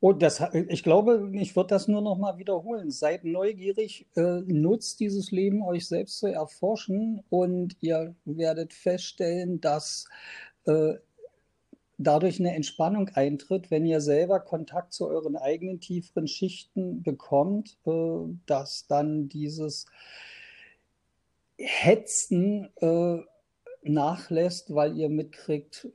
[0.00, 2.90] und das, ich glaube, ich würde das nur noch mal wiederholen.
[2.90, 10.06] Seid neugierig, äh, nutzt dieses Leben, euch selbst zu erforschen und ihr werdet feststellen, dass
[10.66, 10.94] äh,
[11.96, 17.90] dadurch eine Entspannung eintritt, wenn ihr selber Kontakt zu euren eigenen tieferen Schichten bekommt, äh,
[18.44, 19.86] dass dann dieses
[21.58, 22.68] Hetzen
[23.82, 25.88] nachlässt, weil ihr mitkriegt,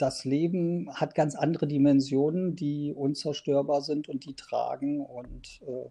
[0.00, 5.88] das Leben hat ganz andere Dimensionen, die unzerstörbar sind und die tragen und äh,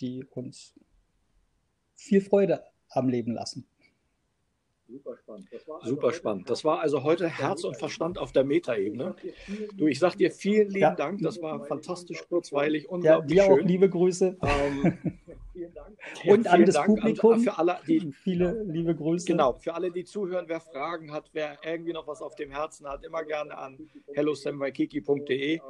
[0.00, 0.74] die uns
[1.94, 3.66] viel Freude am Leben lassen.
[4.88, 5.48] Super spannend.
[5.50, 6.50] Das war, also Super spannend.
[6.50, 9.16] Das war also heute Herz und Verstand auf der Metaebene.
[9.74, 10.94] Du, ich sag dir vielen lieben ja.
[10.94, 11.20] Dank.
[11.22, 13.64] Das war fantastisch kurzweilig, unglaublich ja, dir schön.
[13.64, 14.36] auch liebe Grüße.
[14.40, 14.98] Ähm,
[16.26, 17.32] und an das Dank Publikum.
[17.34, 19.26] An, für alle, die, viele liebe Grüße.
[19.26, 22.86] Genau, für alle, die zuhören, wer Fragen hat, wer irgendwie noch was auf dem Herzen
[22.88, 23.78] hat, immer gerne an
[24.14, 25.60] hellosamwaikiki.de.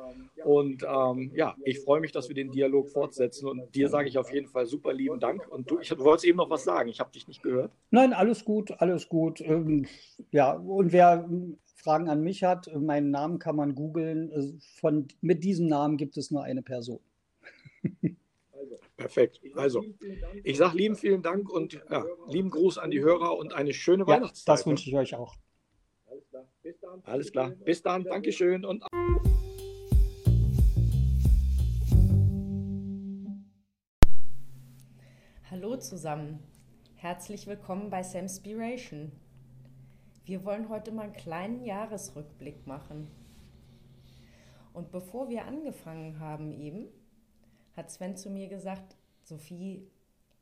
[0.44, 3.49] Und ähm, ja, ich freue mich, dass wir den Dialog fortsetzen.
[3.49, 5.46] Und dir sage ich auf jeden Fall super lieben Dank.
[5.49, 6.88] Und du, ich, du wolltest eben noch was sagen.
[6.88, 7.72] Ich habe dich nicht gehört.
[7.90, 9.40] Nein, alles gut, alles gut.
[9.40, 9.87] Ähm,
[10.31, 11.29] ja, und wer
[11.77, 14.61] Fragen an mich hat, meinen Namen kann man googeln.
[14.83, 17.01] Äh, mit diesem Namen gibt es nur eine Person.
[18.96, 19.40] Perfekt.
[19.54, 19.85] Also,
[20.42, 24.04] ich sage lieben vielen Dank und ja, lieben Gruß an die Hörer und eine schöne
[24.04, 24.48] ja, Weihnachtszeit.
[24.48, 25.37] Das wünsche ich euch auch.
[27.04, 27.50] Alles klar.
[27.64, 28.04] Bis dann.
[28.04, 28.85] Dankeschön und.
[35.50, 36.42] Hallo zusammen.
[36.94, 39.12] Herzlich willkommen bei Samspiration.
[40.24, 43.11] Wir wollen heute mal einen kleinen Jahresrückblick machen.
[44.72, 46.88] Und bevor wir angefangen haben eben,
[47.76, 49.90] hat Sven zu mir gesagt, Sophie,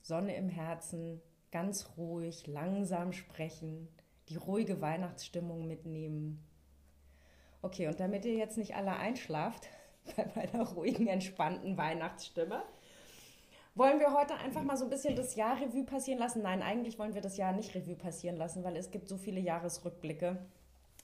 [0.00, 1.20] Sonne im Herzen,
[1.50, 3.88] ganz ruhig, langsam sprechen,
[4.28, 6.44] die ruhige Weihnachtsstimmung mitnehmen.
[7.62, 9.68] Okay, und damit ihr jetzt nicht alle einschlaft
[10.16, 12.62] bei meiner ruhigen, entspannten Weihnachtsstimme,
[13.74, 16.42] wollen wir heute einfach mal so ein bisschen das Jahr Revue passieren lassen?
[16.42, 19.40] Nein, eigentlich wollen wir das Jahr nicht Revue passieren lassen, weil es gibt so viele
[19.40, 20.38] Jahresrückblicke,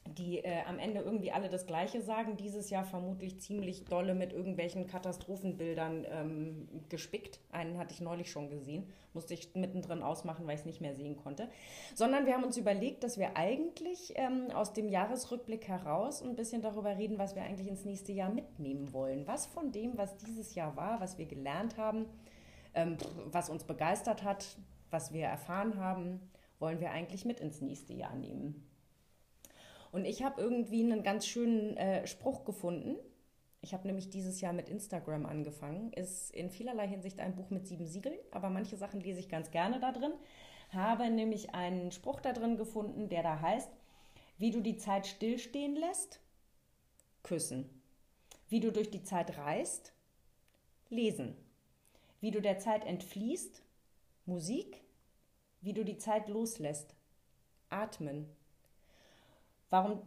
[0.06, 2.36] die äh, am Ende irgendwie alle das Gleiche sagen.
[2.36, 7.40] Dieses Jahr vermutlich ziemlich dolle mit irgendwelchen Katastrophenbildern ähm, gespickt.
[7.52, 10.94] Einen hatte ich neulich schon gesehen, musste ich mittendrin ausmachen, weil ich es nicht mehr
[10.94, 11.48] sehen konnte.
[11.94, 16.62] Sondern wir haben uns überlegt, dass wir eigentlich ähm, aus dem Jahresrückblick heraus ein bisschen
[16.62, 19.26] darüber reden, was wir eigentlich ins nächste Jahr mitnehmen wollen.
[19.26, 22.06] Was von dem, was dieses Jahr war, was wir gelernt haben,
[22.74, 24.56] ähm, was uns begeistert hat,
[24.90, 26.20] was wir erfahren haben,
[26.58, 28.69] wollen wir eigentlich mit ins nächste Jahr nehmen.
[29.92, 32.96] Und ich habe irgendwie einen ganz schönen äh, Spruch gefunden,
[33.62, 35.92] Ich habe nämlich dieses Jahr mit Instagram angefangen.
[35.92, 39.50] Ist in vielerlei Hinsicht ein Buch mit sieben Siegeln, aber manche Sachen lese ich ganz
[39.50, 40.12] gerne da drin.
[40.72, 43.70] Habe nämlich einen Spruch da drin gefunden, der da heißt,
[44.38, 46.20] wie du die Zeit stillstehen lässt,
[47.22, 47.68] küssen.
[48.48, 49.92] Wie du durch die Zeit reist,
[50.88, 51.37] lesen.
[52.20, 53.62] Wie du der Zeit entfließt,
[54.26, 54.83] Musik.
[55.61, 56.94] Wie du die Zeit loslässt,
[57.68, 58.35] atmen.
[59.70, 60.02] Warum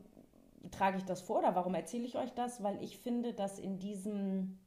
[0.71, 2.61] trage ich das vor oder warum erzähle ich euch das?
[2.63, 4.59] Weil ich finde, dass in diesem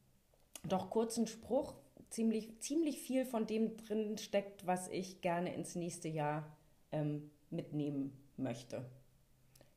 [0.64, 1.74] doch kurzen Spruch
[2.11, 6.56] ziemlich, ziemlich viel von dem drin steckt, was ich gerne ins nächste Jahr
[6.92, 8.85] ähm, mitnehmen möchte.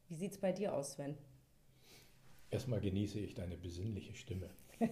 [0.08, 1.18] Wie sieht es bei dir aus, Sven?
[2.50, 4.50] Erstmal genieße ich deine besinnliche Stimme.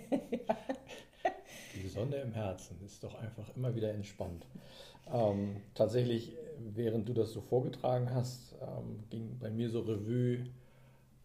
[1.84, 4.46] Die Sonne im Herzen ist doch einfach immer wieder entspannt.
[5.12, 10.46] Ähm, tatsächlich, während du das so vorgetragen hast, ähm, ging bei mir so Revue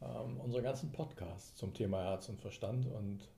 [0.00, 3.28] ähm, unsere ganzen Podcasts zum Thema Herz und Verstand und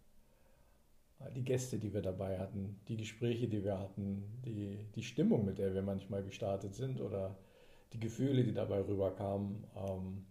[1.35, 5.59] die Gäste, die wir dabei hatten, die Gespräche, die wir hatten, die, die Stimmung, mit
[5.59, 7.37] der wir manchmal gestartet sind oder
[7.93, 9.65] die Gefühle, die dabei rüberkamen.
[9.77, 10.27] Ähm,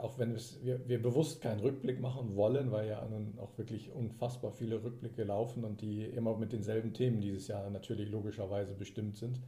[0.00, 4.52] auch wenn wir, wir bewusst keinen Rückblick machen wollen, weil ja nun auch wirklich unfassbar
[4.52, 9.40] viele Rückblicke laufen und die immer mit denselben Themen dieses Jahr natürlich logischerweise bestimmt sind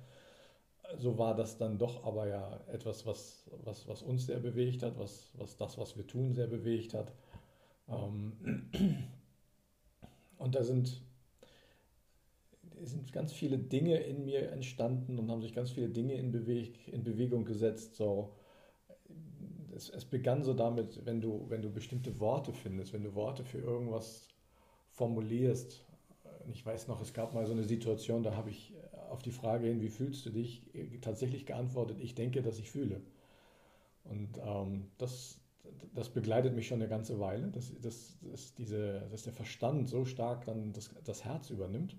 [0.98, 4.98] so war das dann doch aber ja etwas, was, was, was uns sehr bewegt hat,
[4.98, 7.12] was, was das, was wir tun, sehr bewegt hat.
[7.88, 8.32] Ähm,
[10.38, 11.00] und da sind,
[12.82, 16.88] sind ganz viele Dinge in mir entstanden und haben sich ganz viele Dinge in, Beweg,
[16.88, 17.96] in Bewegung gesetzt.
[17.96, 18.32] So,
[19.74, 23.44] es, es begann so damit, wenn du, wenn du bestimmte Worte findest, wenn du Worte
[23.44, 24.28] für irgendwas
[24.90, 25.84] formulierst.
[26.52, 28.72] Ich weiß noch, es gab mal so eine Situation, da habe ich
[29.10, 30.62] auf die Frage hin, wie fühlst du dich,
[31.00, 33.00] tatsächlich geantwortet, ich denke, dass ich fühle.
[34.04, 35.40] Und ähm, das,
[35.94, 40.04] das begleitet mich schon eine ganze Weile, dass, dass, dass, diese, dass der Verstand so
[40.04, 41.96] stark dann das, das Herz übernimmt.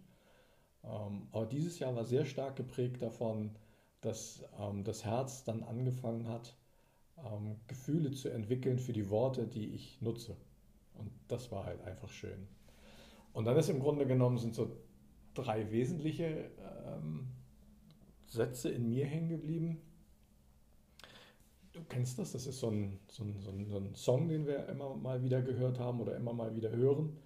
[0.84, 3.56] Ähm, aber dieses Jahr war sehr stark geprägt davon,
[4.02, 6.56] dass ähm, das Herz dann angefangen hat,
[7.18, 10.36] ähm, Gefühle zu entwickeln für die Worte, die ich nutze.
[10.94, 12.48] Und das war halt einfach schön.
[13.34, 14.78] Und dann ist im Grunde genommen sind so
[15.34, 16.50] drei wesentliche
[16.86, 17.28] ähm,
[18.28, 19.82] Sätze in mir hängen geblieben.
[21.74, 24.48] Du kennst das, das ist so ein, so, ein, so, ein, so ein, Song, den
[24.48, 27.18] wir immer mal wieder gehört haben oder immer mal wieder hören.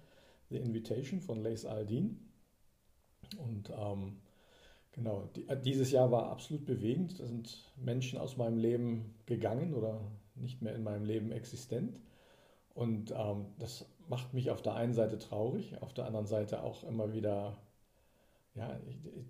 [0.48, 2.28] The Invitation von Lace Aldin.
[3.38, 4.20] Und ähm,
[4.92, 7.18] genau, äh, dieses Jahr war absolut bewegend.
[7.20, 10.00] Da sind Menschen aus meinem Leben gegangen oder
[10.34, 12.00] nicht mehr in meinem Leben existent.
[12.74, 16.84] Und ähm, das macht mich auf der einen Seite traurig, auf der anderen Seite auch
[16.84, 17.58] immer wieder
[18.54, 18.78] ja,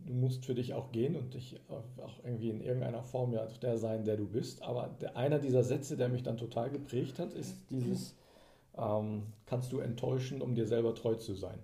[0.07, 3.77] du musst für dich auch gehen und dich auch irgendwie in irgendeiner Form ja der
[3.77, 4.63] sein, der du bist.
[4.63, 8.17] Aber der, einer dieser Sätze, der mich dann total geprägt hat, ist dieses,
[8.77, 11.59] ähm, kannst du enttäuschen, um dir selber treu zu sein.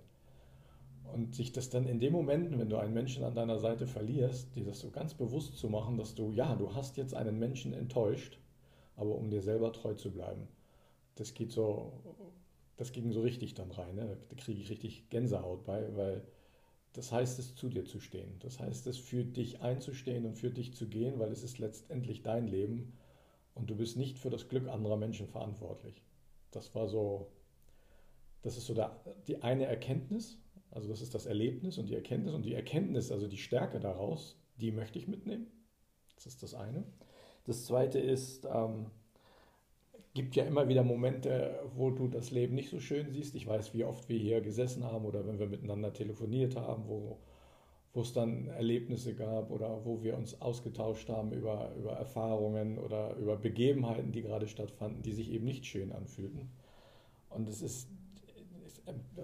[1.12, 4.54] Und sich das dann in dem Momenten, wenn du einen Menschen an deiner Seite verlierst,
[4.54, 7.72] dir das so ganz bewusst zu machen, dass du, ja, du hast jetzt einen Menschen
[7.72, 8.38] enttäuscht,
[8.96, 10.48] aber um dir selber treu zu bleiben.
[11.14, 11.92] Das geht so,
[12.76, 13.94] das ging so richtig dann rein.
[13.94, 14.18] Ne?
[14.28, 16.22] Da kriege ich richtig Gänsehaut bei, weil
[16.92, 18.38] das heißt es, zu dir zu stehen.
[18.40, 22.22] Das heißt es, für dich einzustehen und für dich zu gehen, weil es ist letztendlich
[22.22, 22.94] dein Leben
[23.54, 26.02] und du bist nicht für das Glück anderer Menschen verantwortlich.
[26.52, 27.30] Das war so,
[28.42, 30.38] das ist so der, die eine Erkenntnis,
[30.76, 34.36] also das ist das Erlebnis und die Erkenntnis und die Erkenntnis, also die Stärke daraus,
[34.60, 35.46] die möchte ich mitnehmen.
[36.16, 36.84] Das ist das eine.
[37.46, 38.90] Das zweite ist, ähm,
[40.12, 43.34] gibt ja immer wieder Momente, wo du das Leben nicht so schön siehst.
[43.36, 47.20] Ich weiß, wie oft wir hier gesessen haben oder wenn wir miteinander telefoniert haben, wo,
[47.94, 53.16] wo es dann Erlebnisse gab oder wo wir uns ausgetauscht haben über, über Erfahrungen oder
[53.16, 56.50] über Begebenheiten, die gerade stattfanden, die sich eben nicht schön anfühlten.
[57.30, 57.88] Und es ist,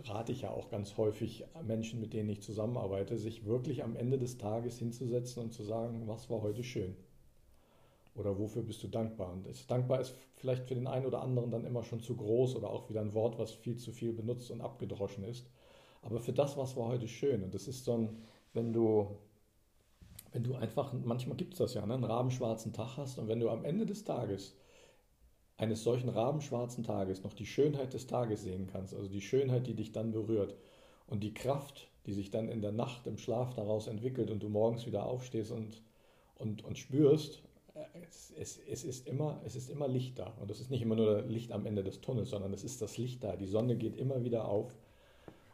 [0.05, 4.19] rate ich ja auch ganz häufig Menschen, mit denen ich zusammenarbeite, sich wirklich am Ende
[4.19, 6.97] des Tages hinzusetzen und zu sagen, was war heute schön.
[8.15, 9.33] Oder wofür bist du dankbar?
[9.33, 12.57] Und ist, dankbar ist vielleicht für den einen oder anderen dann immer schon zu groß
[12.57, 15.47] oder auch wieder ein Wort, was viel zu viel benutzt und abgedroschen ist.
[16.03, 17.43] Aber für das, was war heute schön.
[17.43, 19.17] Und das ist so ein, wenn du,
[20.33, 23.41] wenn du einfach, manchmal gibt es das ja, ne, einen rabenschwarzen Tag hast und wenn
[23.41, 24.57] du am Ende des Tages
[25.57, 29.75] eines solchen rabenschwarzen Tages noch die Schönheit des Tages sehen kannst, also die Schönheit, die
[29.75, 30.57] dich dann berührt
[31.07, 34.49] und die Kraft, die sich dann in der Nacht im Schlaf daraus entwickelt und du
[34.49, 35.83] morgens wieder aufstehst und,
[36.37, 37.43] und, und spürst,
[38.09, 40.35] es, es, es, ist immer, es ist immer Licht da.
[40.41, 42.99] Und es ist nicht immer nur Licht am Ende des Tunnels, sondern es ist das
[42.99, 43.37] Licht da.
[43.37, 44.77] Die Sonne geht immer wieder auf.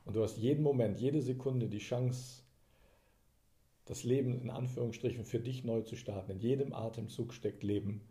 [0.04, 2.42] Und du hast jeden Moment, jede Sekunde die Chance,
[3.84, 6.32] das Leben in Anführungsstrichen für dich neu zu starten.
[6.32, 8.02] In jedem Atemzug steckt Leben.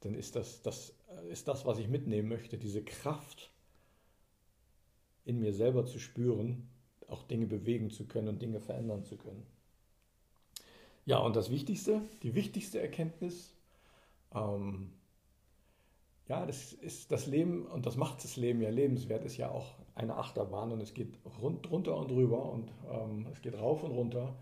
[0.00, 0.94] Dann ist das, das,
[1.30, 3.50] ist das, was ich mitnehmen möchte, diese Kraft
[5.24, 6.68] in mir selber zu spüren,
[7.08, 9.46] auch Dinge bewegen zu können und Dinge verändern zu können.
[11.04, 13.54] Ja, und das Wichtigste, die wichtigste Erkenntnis,
[14.34, 14.92] ähm,
[16.28, 19.76] ja, das ist das Leben und das macht das Leben ja lebenswert, ist ja auch
[19.94, 23.92] eine Achterbahn und es geht rund, runter und drüber und ähm, es geht rauf und
[23.92, 24.36] runter.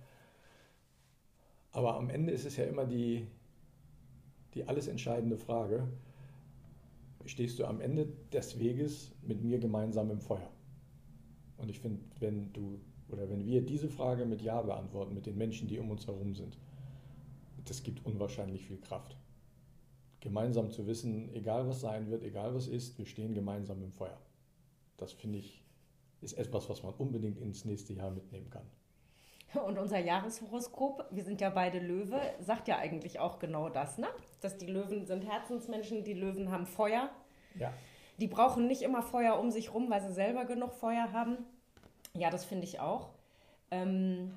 [1.70, 3.26] Aber am Ende ist es ja immer die,
[4.56, 5.86] die alles entscheidende Frage,
[7.26, 10.50] stehst du am Ende des Weges mit mir gemeinsam im Feuer?
[11.58, 15.38] Und ich finde, wenn du oder wenn wir diese Frage mit Ja beantworten, mit den
[15.38, 16.58] Menschen, die um uns herum sind,
[17.64, 19.16] das gibt unwahrscheinlich viel Kraft.
[20.20, 24.18] Gemeinsam zu wissen, egal was sein wird, egal was ist, wir stehen gemeinsam im Feuer.
[24.96, 25.62] Das finde ich,
[26.20, 28.66] ist etwas, was man unbedingt ins nächste Jahr mitnehmen kann.
[29.54, 34.08] Und unser Jahreshoroskop, wir sind ja beide Löwe, sagt ja eigentlich auch genau das, ne?
[34.40, 37.10] Dass die Löwen sind Herzensmenschen, die Löwen haben Feuer.
[37.54, 37.72] Ja.
[38.18, 41.38] Die brauchen nicht immer Feuer um sich rum, weil sie selber genug Feuer haben.
[42.14, 43.10] Ja, das finde ich auch.
[43.70, 44.34] Ähm,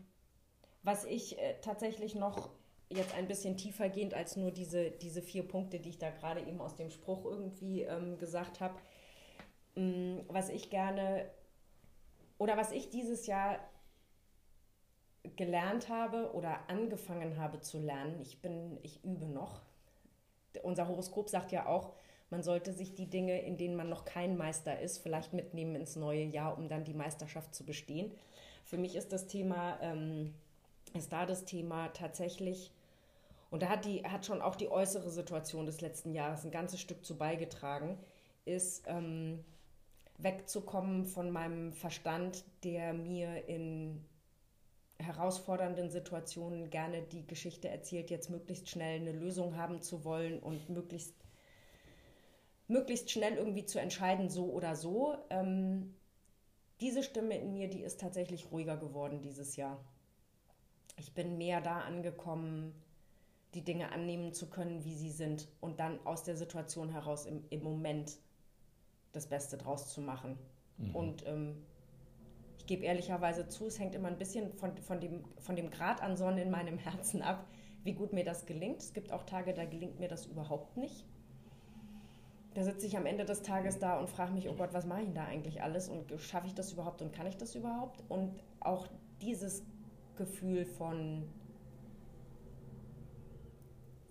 [0.84, 2.50] was ich äh, tatsächlich noch
[2.90, 6.42] jetzt ein bisschen tiefer gehend als nur diese, diese vier Punkte, die ich da gerade
[6.42, 8.76] eben aus dem Spruch irgendwie ähm, gesagt habe,
[9.76, 11.30] ähm, was ich gerne
[12.38, 13.60] oder was ich dieses Jahr
[15.36, 19.62] gelernt habe oder angefangen habe zu lernen, ich bin, ich übe noch.
[20.64, 21.94] Unser Horoskop sagt ja auch,
[22.30, 25.96] man sollte sich die Dinge, in denen man noch kein Meister ist, vielleicht mitnehmen ins
[25.96, 28.12] neue Jahr, um dann die Meisterschaft zu bestehen.
[28.64, 30.34] Für mich ist das Thema, ähm,
[30.94, 32.72] ist da das Thema tatsächlich,
[33.52, 36.80] und da hat, die, hat schon auch die äußere Situation des letzten Jahres ein ganzes
[36.80, 37.98] Stück zu beigetragen,
[38.46, 39.44] ist ähm,
[40.20, 44.06] wegzukommen von meinem Verstand, der mir in
[45.00, 50.70] herausfordernden Situationen gerne die Geschichte erzählt, jetzt möglichst schnell eine Lösung haben zu wollen und
[50.70, 51.16] möglichst,
[52.68, 55.16] möglichst schnell irgendwie zu entscheiden, so oder so.
[55.30, 55.96] Ähm,
[56.82, 59.84] diese Stimme in mir, die ist tatsächlich ruhiger geworden dieses Jahr.
[60.98, 62.74] Ich bin mehr da angekommen,
[63.54, 67.44] die Dinge annehmen zu können, wie sie sind und dann aus der Situation heraus im,
[67.50, 68.18] im Moment
[69.14, 70.38] das Beste draus zu machen.
[70.78, 70.96] Mhm.
[70.96, 71.66] Und ähm,
[72.70, 76.16] gebe ehrlicherweise zu, es hängt immer ein bisschen von, von, dem, von dem Grad an
[76.16, 77.48] Sonne in meinem Herzen ab,
[77.84, 78.80] wie gut mir das gelingt.
[78.80, 81.08] Es gibt auch Tage, da gelingt mir das überhaupt nicht.
[82.54, 85.02] Da sitze ich am Ende des Tages da und frage mich, oh Gott, was mache
[85.02, 88.04] ich da eigentlich alles und schaffe ich das überhaupt und kann ich das überhaupt?
[88.08, 88.88] Und auch
[89.20, 89.64] dieses
[90.16, 91.28] Gefühl von,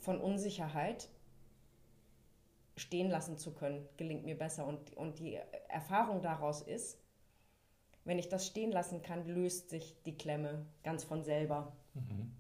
[0.01, 1.09] von Unsicherheit
[2.77, 4.67] stehen lassen zu können, gelingt mir besser.
[4.67, 5.39] Und, und die
[5.69, 6.99] Erfahrung daraus ist,
[8.09, 11.77] wenn ich das stehen lassen kann, löst sich die Klemme ganz von selber.
[11.93, 12.33] Mhm.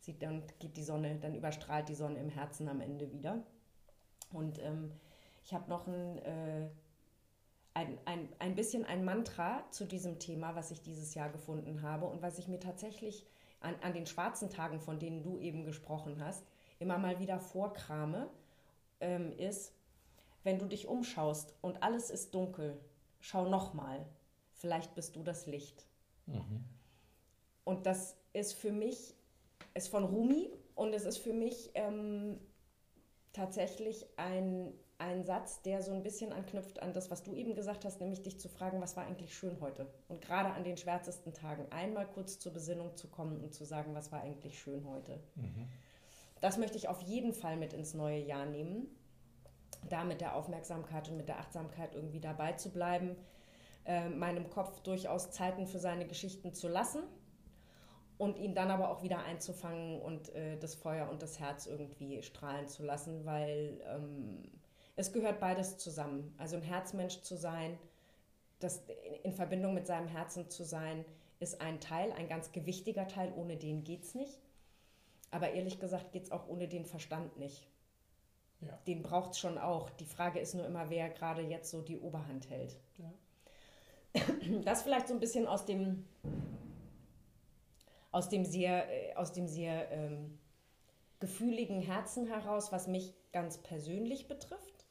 [0.00, 3.40] Sieht dann geht die Sonne, dann überstrahlt die Sonne im Herzen am Ende wieder.
[4.32, 4.90] Und ähm,
[5.44, 6.68] ich habe noch ein, äh,
[7.74, 12.06] ein, ein, ein bisschen ein Mantra zu diesem Thema, was ich dieses Jahr gefunden habe
[12.06, 13.24] und was ich mir tatsächlich
[13.60, 16.44] an, an den schwarzen Tagen, von denen du eben gesprochen hast,
[16.80, 18.28] immer mal wieder vorkrame,
[18.98, 19.72] ähm, ist,
[20.42, 22.80] wenn du dich umschaust und alles ist dunkel,
[23.20, 24.04] schau nochmal
[24.64, 25.86] vielleicht bist du das Licht.
[26.24, 26.64] Mhm.
[27.64, 29.14] Und das ist für mich,
[29.74, 32.40] ist von Rumi und es ist für mich ähm,
[33.34, 37.84] tatsächlich ein, ein Satz, der so ein bisschen anknüpft an das, was du eben gesagt
[37.84, 39.86] hast, nämlich dich zu fragen, was war eigentlich schön heute?
[40.08, 43.94] Und gerade an den schwärzesten Tagen einmal kurz zur Besinnung zu kommen und zu sagen,
[43.94, 45.20] was war eigentlich schön heute?
[45.34, 45.68] Mhm.
[46.40, 48.86] Das möchte ich auf jeden Fall mit ins neue Jahr nehmen,
[49.90, 53.14] da mit der Aufmerksamkeit und mit der Achtsamkeit irgendwie dabei zu bleiben
[53.84, 57.02] äh, meinem Kopf durchaus Zeiten für seine Geschichten zu lassen
[58.18, 62.22] und ihn dann aber auch wieder einzufangen und äh, das Feuer und das Herz irgendwie
[62.22, 64.42] strahlen zu lassen, weil ähm,
[64.96, 66.34] es gehört beides zusammen.
[66.38, 67.78] Also ein Herzmensch zu sein,
[68.60, 68.82] das
[69.22, 71.04] in Verbindung mit seinem Herzen zu sein,
[71.40, 74.38] ist ein Teil, ein ganz gewichtiger Teil, ohne den geht es nicht.
[75.30, 77.68] Aber ehrlich gesagt geht es auch ohne den Verstand nicht.
[78.60, 78.78] Ja.
[78.86, 79.90] Den braucht es schon auch.
[79.90, 82.78] Die Frage ist nur immer, wer gerade jetzt so die Oberhand hält.
[82.96, 83.12] Ja.
[84.64, 86.04] das vielleicht so ein bisschen aus dem,
[88.12, 90.38] aus dem sehr, äh, aus dem sehr ähm,
[91.20, 94.86] gefühligen Herzen heraus, was mich ganz persönlich betrifft,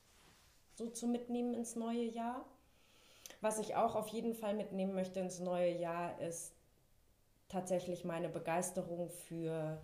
[0.76, 2.46] so zu mitnehmen ins neue Jahr.
[3.42, 6.54] Was ich auch auf jeden Fall mitnehmen möchte ins neue Jahr, ist
[7.50, 9.82] tatsächlich meine Begeisterung für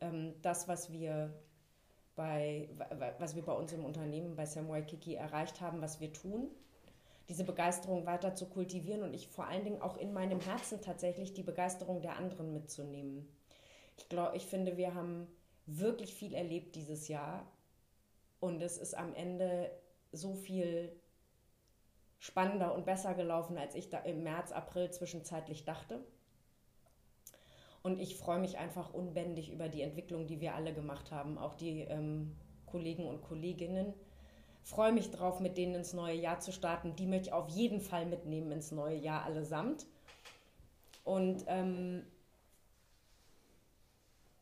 [0.00, 1.32] ähm, das, was wir
[2.14, 2.68] bei,
[3.18, 6.50] was wir bei uns im Unternehmen bei Samurai Kiki erreicht haben, was wir tun
[7.28, 11.34] diese Begeisterung weiter zu kultivieren und ich vor allen Dingen auch in meinem Herzen tatsächlich
[11.34, 13.28] die Begeisterung der anderen mitzunehmen.
[13.96, 15.26] Ich glaube, ich finde, wir haben
[15.66, 17.46] wirklich viel erlebt dieses Jahr
[18.40, 19.70] und es ist am Ende
[20.12, 20.92] so viel
[22.18, 26.00] spannender und besser gelaufen, als ich da im März, April zwischenzeitlich dachte.
[27.82, 31.54] Und ich freue mich einfach unbändig über die Entwicklung, die wir alle gemacht haben, auch
[31.54, 33.94] die ähm, Kollegen und Kolleginnen.
[34.68, 36.94] Freue mich drauf, mit denen ins neue Jahr zu starten.
[36.94, 39.86] Die möchte ich auf jeden Fall mitnehmen ins neue Jahr allesamt.
[41.04, 42.04] Und ähm,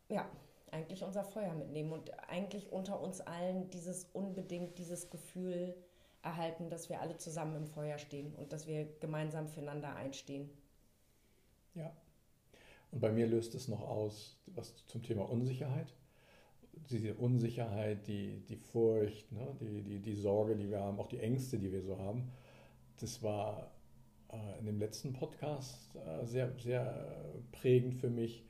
[0.09, 0.29] ja,
[0.72, 5.77] eigentlich unser Feuer mitnehmen und eigentlich unter uns allen dieses unbedingt, dieses Gefühl
[6.22, 10.51] erhalten, dass wir alle zusammen im Feuer stehen und dass wir gemeinsam füreinander einstehen.
[11.77, 11.93] Ja.
[12.91, 15.95] Und bei mir löst es noch aus, was zum Thema Unsicherheit.
[16.91, 21.18] Diese Unsicherheit, die, die Furcht, ne, die, die, die Sorge, die wir haben, auch die
[21.18, 22.31] Ängste, die wir so haben.
[23.01, 23.70] Das war
[24.31, 28.45] äh, in dem letzten Podcast äh, sehr, sehr prägend für mich,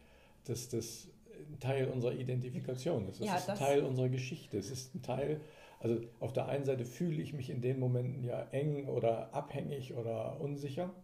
[0.45, 1.09] dass das
[1.51, 3.21] ein Teil unserer Identifikation ist.
[3.21, 4.59] Es ja, ist ein Teil unserer Geschichte.
[4.59, 5.41] Es ist ein Teil,
[5.81, 9.95] also auf der einen Seite fühle ich mich in den Momenten ja eng oder abhängig
[9.95, 10.95] oder unsicher,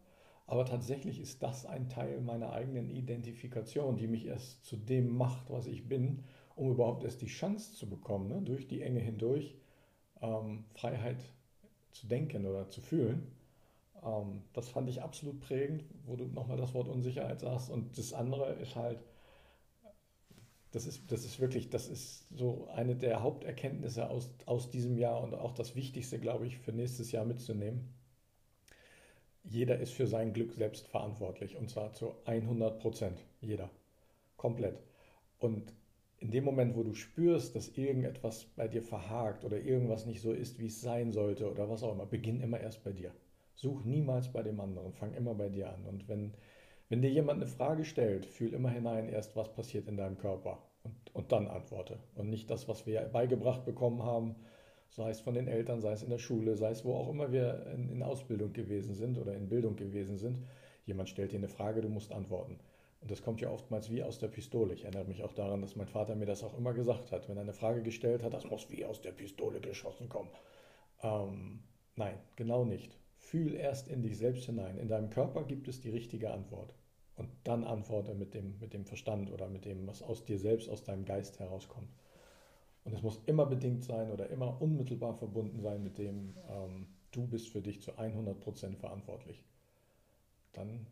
[0.46, 5.50] aber tatsächlich ist das ein Teil meiner eigenen Identifikation, die mich erst zu dem macht,
[5.50, 6.24] was ich bin,
[6.56, 9.54] um überhaupt erst die Chance zu bekommen, ne, durch die Enge hindurch
[10.20, 11.22] ähm, Freiheit
[11.92, 13.30] zu denken oder zu fühlen.
[14.02, 17.70] Ähm, das fand ich absolut prägend, wo du nochmal das Wort Unsicherheit sagst.
[17.70, 18.98] Und das andere ist halt,
[20.72, 25.22] das ist, das ist wirklich, das ist so eine der Haupterkenntnisse aus, aus diesem Jahr
[25.22, 27.92] und auch das Wichtigste, glaube ich, für nächstes Jahr mitzunehmen.
[29.44, 33.18] Jeder ist für sein Glück selbst verantwortlich und zwar zu 100 Prozent.
[33.40, 33.70] Jeder.
[34.36, 34.80] Komplett.
[35.38, 35.74] Und
[36.22, 40.32] in dem Moment, wo du spürst, dass irgendetwas bei dir verhakt oder irgendwas nicht so
[40.32, 43.10] ist, wie es sein sollte oder was auch immer, beginn immer erst bei dir.
[43.56, 45.84] Such niemals bei dem anderen, fang immer bei dir an.
[45.84, 46.32] Und wenn,
[46.88, 50.62] wenn dir jemand eine Frage stellt, fühl immer hinein erst, was passiert in deinem Körper
[50.84, 51.98] und, und dann antworte.
[52.14, 54.36] Und nicht das, was wir beigebracht bekommen haben,
[54.90, 57.32] sei es von den Eltern, sei es in der Schule, sei es wo auch immer
[57.32, 60.38] wir in, in Ausbildung gewesen sind oder in Bildung gewesen sind.
[60.86, 62.60] Jemand stellt dir eine Frage, du musst antworten.
[63.02, 64.74] Und das kommt ja oftmals wie aus der Pistole.
[64.74, 67.28] Ich erinnere mich auch daran, dass mein Vater mir das auch immer gesagt hat.
[67.28, 70.30] Wenn er eine Frage gestellt hat, das muss wie aus der Pistole geschossen kommen.
[71.02, 71.64] Ähm,
[71.96, 72.96] nein, genau nicht.
[73.16, 74.78] Fühl erst in dich selbst hinein.
[74.78, 76.74] In deinem Körper gibt es die richtige Antwort.
[77.16, 80.70] Und dann antworte mit dem, mit dem Verstand oder mit dem, was aus dir selbst,
[80.70, 81.92] aus deinem Geist herauskommt.
[82.84, 87.26] Und es muss immer bedingt sein oder immer unmittelbar verbunden sein mit dem, ähm, du
[87.26, 89.44] bist für dich zu 100% verantwortlich.
[90.52, 90.86] Dann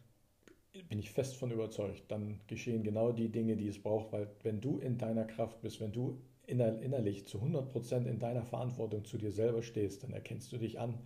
[0.89, 4.61] bin ich fest von überzeugt, dann geschehen genau die Dinge, die es braucht, weil wenn
[4.61, 9.31] du in deiner Kraft bist, wenn du innerlich zu 100% in deiner Verantwortung zu dir
[9.31, 10.99] selber stehst, dann erkennst du dich an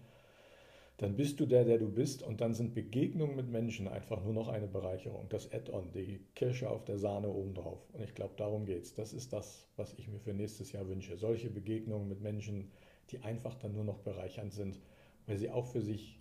[0.96, 4.32] dann bist du der, der du bist und dann sind Begegnungen mit Menschen einfach nur
[4.32, 5.28] noch eine Bereicherung.
[5.28, 7.80] Das Add-on, die Kirsche auf der Sahne obendrauf.
[7.92, 8.94] Und ich glaube, darum geht es.
[8.94, 11.16] Das ist das, was ich mir für nächstes Jahr wünsche.
[11.16, 12.70] Solche Begegnungen mit Menschen,
[13.10, 14.78] die einfach dann nur noch bereichernd sind,
[15.26, 16.20] weil sie auch für sich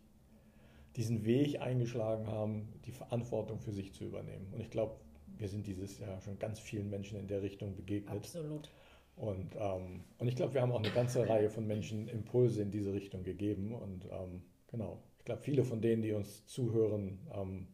[0.95, 4.47] diesen Weg eingeschlagen haben, die Verantwortung für sich zu übernehmen.
[4.51, 4.95] Und ich glaube,
[5.37, 8.15] wir sind dieses Jahr schon ganz vielen Menschen in der Richtung begegnet.
[8.15, 8.69] Absolut.
[9.15, 12.71] Und, ähm, und ich glaube, wir haben auch eine ganze Reihe von Menschen Impulse in
[12.71, 13.73] diese Richtung gegeben.
[13.73, 14.41] Und ähm,
[14.73, 15.03] Genau.
[15.19, 17.67] Ich glaube, viele von denen, die uns zuhören, ähm,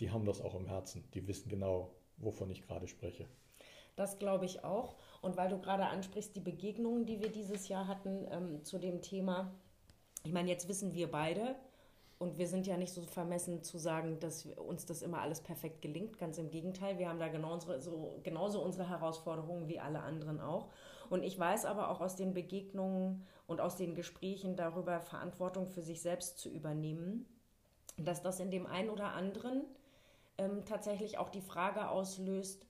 [0.00, 1.04] die haben das auch im Herzen.
[1.12, 3.26] Die wissen genau, wovon ich gerade spreche.
[3.94, 4.96] Das glaube ich auch.
[5.20, 9.02] Und weil du gerade ansprichst, die Begegnungen, die wir dieses Jahr hatten ähm, zu dem
[9.02, 9.54] Thema,
[10.24, 11.56] ich meine, jetzt wissen wir beide,
[12.18, 15.82] und wir sind ja nicht so vermessen zu sagen, dass uns das immer alles perfekt
[15.82, 16.18] gelingt.
[16.18, 20.40] Ganz im Gegenteil, wir haben da genau unsere, so, genauso unsere Herausforderungen wie alle anderen
[20.40, 20.70] auch.
[21.10, 25.82] Und ich weiß aber auch aus den Begegnungen und aus den Gesprächen darüber, Verantwortung für
[25.82, 27.26] sich selbst zu übernehmen,
[27.98, 29.64] dass das in dem einen oder anderen
[30.38, 32.66] ähm, tatsächlich auch die Frage auslöst,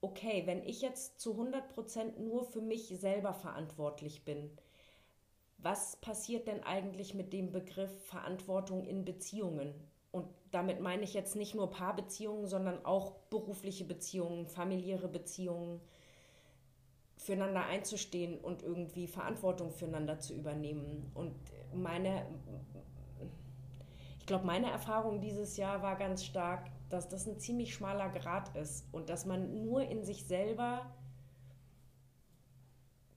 [0.00, 4.50] okay, wenn ich jetzt zu 100 Prozent nur für mich selber verantwortlich bin,
[5.62, 9.72] was passiert denn eigentlich mit dem Begriff Verantwortung in Beziehungen?
[10.10, 15.80] Und damit meine ich jetzt nicht nur Paarbeziehungen, sondern auch berufliche Beziehungen, familiäre Beziehungen,
[17.16, 21.10] füreinander einzustehen und irgendwie Verantwortung füreinander zu übernehmen.
[21.14, 21.34] Und
[21.72, 22.26] meine,
[24.18, 28.54] ich glaube, meine Erfahrung dieses Jahr war ganz stark, dass das ein ziemlich schmaler Grad
[28.56, 30.92] ist und dass man nur in sich selber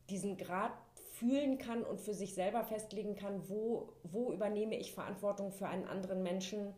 [0.10, 0.72] diesen Grad
[1.20, 5.86] fühlen kann und für sich selber festlegen kann, wo, wo übernehme ich Verantwortung für einen
[5.86, 6.74] anderen Menschen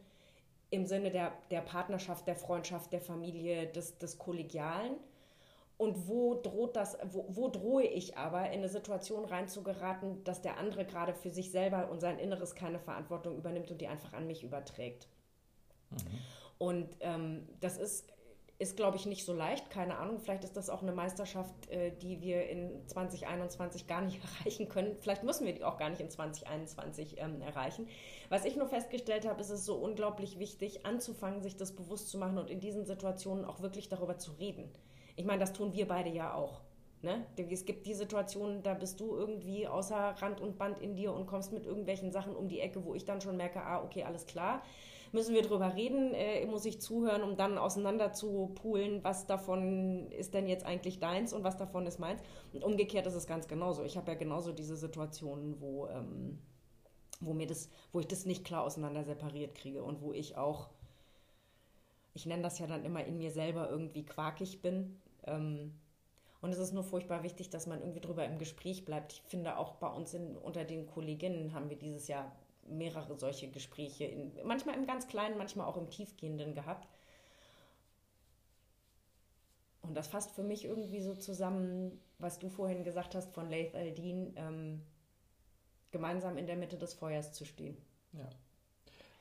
[0.69, 4.97] im Sinne der, der Partnerschaft, der Freundschaft, der Familie, des, des Kollegialen
[5.77, 10.57] und wo droht das, wo, wo drohe ich aber in eine Situation reinzugeraten, dass der
[10.57, 14.25] andere gerade für sich selber und sein Inneres keine Verantwortung übernimmt und die einfach an
[14.25, 15.07] mich überträgt.
[15.91, 15.97] Mhm.
[16.57, 18.11] Und ähm, das ist
[18.59, 19.69] ist, glaube ich, nicht so leicht.
[19.69, 24.19] Keine Ahnung, vielleicht ist das auch eine Meisterschaft, äh, die wir in 2021 gar nicht
[24.39, 24.95] erreichen können.
[24.99, 27.87] Vielleicht müssen wir die auch gar nicht in 2021 ähm, erreichen.
[28.29, 32.17] Was ich nur festgestellt habe, ist es so unglaublich wichtig, anzufangen, sich das bewusst zu
[32.17, 34.69] machen und in diesen Situationen auch wirklich darüber zu reden.
[35.15, 36.61] Ich meine, das tun wir beide ja auch.
[37.03, 37.27] Ne?
[37.37, 41.27] Es gibt die Situationen, da bist du irgendwie außer Rand und Band in dir und
[41.27, 44.25] kommst mit irgendwelchen Sachen um die Ecke, wo ich dann schon merke, ah, okay, alles
[44.25, 44.63] klar
[45.11, 50.11] müssen wir drüber reden, äh, muss ich zuhören, um dann auseinander zu poolen, was davon
[50.11, 52.21] ist denn jetzt eigentlich deins und was davon ist meins.
[52.53, 53.83] Und umgekehrt ist es ganz genauso.
[53.83, 56.39] Ich habe ja genauso diese Situationen, wo, ähm,
[57.19, 60.69] wo, mir das, wo ich das nicht klar auseinander separiert kriege und wo ich auch,
[62.13, 64.99] ich nenne das ja dann immer in mir selber irgendwie quakig bin.
[65.25, 65.73] Ähm,
[66.41, 69.13] und es ist nur furchtbar wichtig, dass man irgendwie drüber im Gespräch bleibt.
[69.13, 72.31] Ich finde auch bei uns in, unter den Kolleginnen haben wir dieses Jahr
[72.67, 76.87] mehrere solche Gespräche, in, manchmal im ganz kleinen, manchmal auch im tiefgehenden gehabt.
[79.81, 83.73] Und das fasst für mich irgendwie so zusammen, was du vorhin gesagt hast von Laith
[83.73, 84.81] Aldin, ähm,
[85.91, 87.77] gemeinsam in der Mitte des Feuers zu stehen.
[88.13, 88.29] Ja.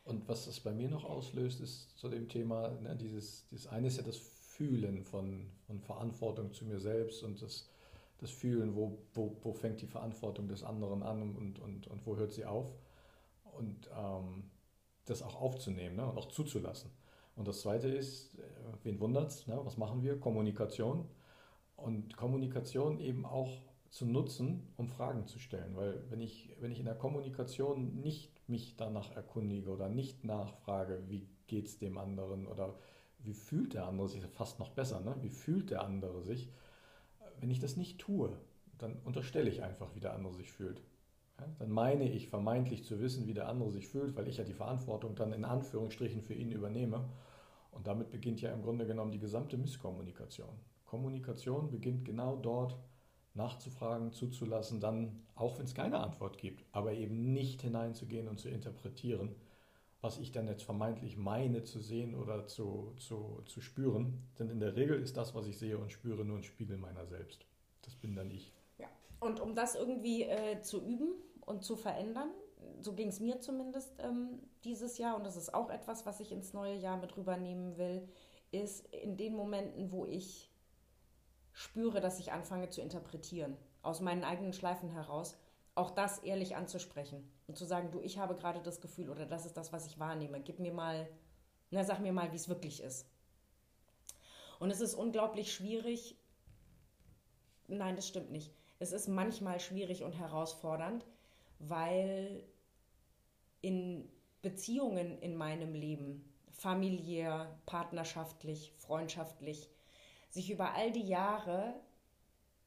[0.05, 3.88] Und was es bei mir noch auslöst, ist zu dem Thema, ne, dieses, dieses eine
[3.88, 7.68] ist ja das Fühlen von, von Verantwortung zu mir selbst und das,
[8.18, 12.16] das Fühlen, wo, wo, wo fängt die Verantwortung des anderen an und, und, und wo
[12.16, 12.72] hört sie auf
[13.57, 14.50] und ähm,
[15.04, 16.90] das auch aufzunehmen ne, und auch zuzulassen.
[17.36, 18.42] Und das Zweite ist, äh,
[18.82, 20.18] wen wundert es, ne, was machen wir?
[20.18, 21.09] Kommunikation.
[21.76, 25.76] Und Kommunikation eben auch zu nutzen, um Fragen zu stellen.
[25.76, 31.02] Weil wenn ich, wenn ich in der Kommunikation nicht mich danach erkundige oder nicht nachfrage,
[31.09, 32.78] wie geht es dem anderen oder
[33.18, 35.16] wie fühlt der andere sich, fast noch besser, ne?
[35.20, 36.50] wie fühlt der andere sich,
[37.40, 38.36] wenn ich das nicht tue,
[38.78, 40.82] dann unterstelle ich einfach, wie der andere sich fühlt.
[41.59, 44.55] Dann meine ich vermeintlich zu wissen, wie der andere sich fühlt, weil ich ja die
[44.55, 47.09] Verantwortung dann in Anführungsstrichen für ihn übernehme.
[47.72, 50.59] Und damit beginnt ja im Grunde genommen die gesamte Misskommunikation.
[50.87, 52.76] Kommunikation beginnt genau dort,
[53.34, 58.49] nachzufragen, zuzulassen, dann, auch wenn es keine Antwort gibt, aber eben nicht hineinzugehen und zu
[58.49, 59.34] interpretieren,
[60.01, 64.22] was ich dann jetzt vermeintlich meine zu sehen oder zu, zu, zu spüren.
[64.39, 67.07] Denn in der Regel ist das, was ich sehe und spüre, nur ein Spiegel meiner
[67.07, 67.45] selbst.
[67.82, 68.55] Das bin dann ich.
[69.20, 71.14] Und um das irgendwie äh, zu üben,
[71.46, 72.30] und zu verändern.
[72.80, 76.32] So ging es mir zumindest ähm, dieses Jahr und das ist auch etwas, was ich
[76.32, 78.06] ins neue Jahr mit rübernehmen will,
[78.50, 80.50] ist in den Momenten, wo ich
[81.52, 85.38] spüre, dass ich anfange zu interpretieren, aus meinen eigenen Schleifen heraus,
[85.74, 89.46] auch das ehrlich anzusprechen und zu sagen, du, ich habe gerade das Gefühl oder das
[89.46, 90.40] ist das, was ich wahrnehme.
[90.40, 91.08] Gib mir mal,
[91.70, 93.06] na, sag mir mal, wie es wirklich ist.
[94.58, 96.18] Und es ist unglaublich schwierig.
[97.68, 98.52] Nein, das stimmt nicht.
[98.79, 101.07] Es ist manchmal schwierig und herausfordernd,
[101.59, 102.45] weil
[103.62, 104.09] in
[104.43, 109.70] Beziehungen in meinem Leben, familiär, partnerschaftlich, freundschaftlich,
[110.31, 111.74] sich über all die Jahre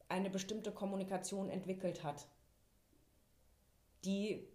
[0.07, 2.27] eine bestimmte Kommunikation entwickelt hat,
[4.03, 4.47] die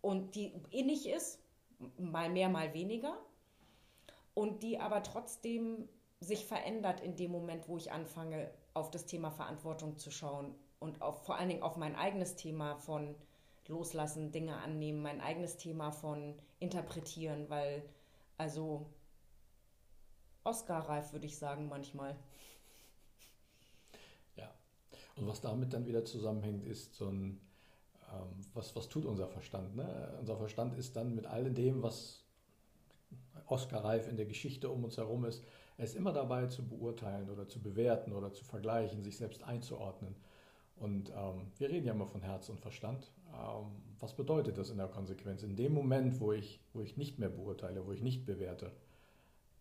[0.00, 1.40] und die innig ist,
[1.98, 3.18] mal mehr, mal weniger,
[4.34, 5.88] und die aber trotzdem
[6.20, 11.00] sich verändert in dem Moment, wo ich anfange, auf das Thema Verantwortung zu schauen und
[11.00, 13.14] auf, vor allen Dingen auf mein eigenes Thema von
[13.66, 17.82] Loslassen, Dinge annehmen, mein eigenes Thema von Interpretieren, weil
[18.36, 18.86] also
[20.44, 22.16] Oscar-reif würde ich sagen manchmal.
[24.36, 24.54] Ja,
[25.16, 27.40] und was damit dann wieder zusammenhängt, ist so ein,
[28.12, 29.74] ähm, was, was tut unser Verstand?
[29.74, 30.16] Ne?
[30.20, 32.22] Unser Verstand ist dann mit all dem, was
[33.46, 35.42] Oscar-reif in der Geschichte um uns herum ist,
[35.78, 40.14] er ist immer dabei zu beurteilen oder zu bewerten oder zu vergleichen, sich selbst einzuordnen.
[40.76, 43.10] Und ähm, wir reden ja immer von Herz und Verstand.
[43.32, 43.66] Ähm,
[43.98, 45.42] was bedeutet das in der Konsequenz?
[45.42, 48.72] In dem Moment, wo ich, wo ich nicht mehr beurteile, wo ich nicht bewerte,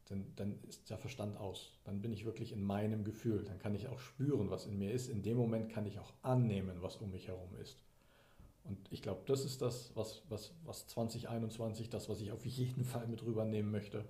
[0.05, 1.71] dann, dann ist der Verstand aus.
[1.83, 3.43] Dann bin ich wirklich in meinem Gefühl.
[3.43, 5.09] Dann kann ich auch spüren, was in mir ist.
[5.09, 7.77] In dem Moment kann ich auch annehmen, was um mich herum ist.
[8.63, 12.83] Und ich glaube, das ist das, was, was, was 2021, das, was ich auf jeden
[12.83, 14.05] Fall mit rübernehmen möchte,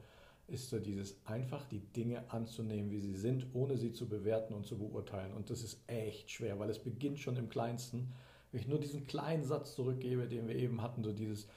[0.48, 4.66] ist so dieses einfach die Dinge anzunehmen, wie sie sind, ohne sie zu bewerten und
[4.66, 5.34] zu beurteilen.
[5.34, 8.14] Und das ist echt schwer, weil es beginnt schon im Kleinsten.
[8.52, 11.48] Wenn ich nur diesen kleinen Satz zurückgebe, den wir eben hatten, so dieses,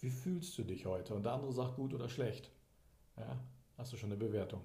[0.00, 1.14] wie fühlst du dich heute?
[1.14, 2.50] Und der andere sagt gut oder schlecht.
[3.16, 3.38] Ja,
[3.76, 4.62] hast du schon eine Bewertung.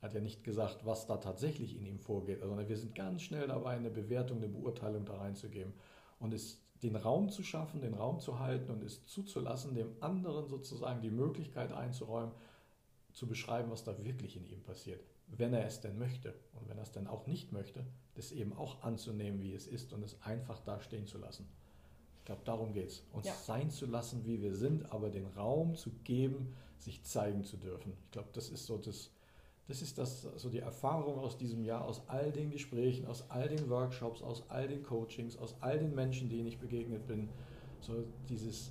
[0.00, 3.22] Er hat ja nicht gesagt, was da tatsächlich in ihm vorgeht, sondern wir sind ganz
[3.22, 5.72] schnell dabei, eine Bewertung, eine Beurteilung da reinzugeben.
[6.18, 10.46] Und es den Raum zu schaffen, den Raum zu halten und es zuzulassen, dem anderen
[10.48, 12.32] sozusagen die Möglichkeit einzuräumen,
[13.18, 16.34] zu beschreiben, was da wirklich in ihm passiert, wenn er es denn möchte.
[16.54, 19.92] Und wenn er es denn auch nicht möchte, das eben auch anzunehmen, wie es ist
[19.92, 21.48] und es einfach da stehen zu lassen.
[22.20, 23.02] Ich glaube, darum geht es.
[23.12, 23.34] Uns ja.
[23.34, 27.92] sein zu lassen, wie wir sind, aber den Raum zu geben, sich zeigen zu dürfen.
[28.04, 29.10] Ich glaube, das ist so das,
[29.66, 33.48] Das ist das, so die Erfahrung aus diesem Jahr, aus all den Gesprächen, aus all
[33.48, 37.28] den Workshops, aus all den Coachings, aus all den Menschen, denen ich begegnet bin.
[37.80, 38.70] So dieses,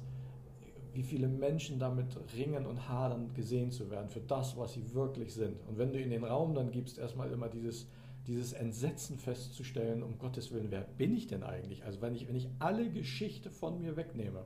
[0.98, 5.32] wie viele Menschen damit ringen und hadern, gesehen zu werden für das, was sie wirklich
[5.32, 5.56] sind.
[5.68, 7.88] Und wenn du in den Raum dann gibst, erstmal immer dieses,
[8.26, 11.86] dieses Entsetzen festzustellen, um Gottes Willen, wer bin ich denn eigentlich?
[11.86, 14.44] Also wenn ich, wenn ich alle Geschichte von mir wegnehme,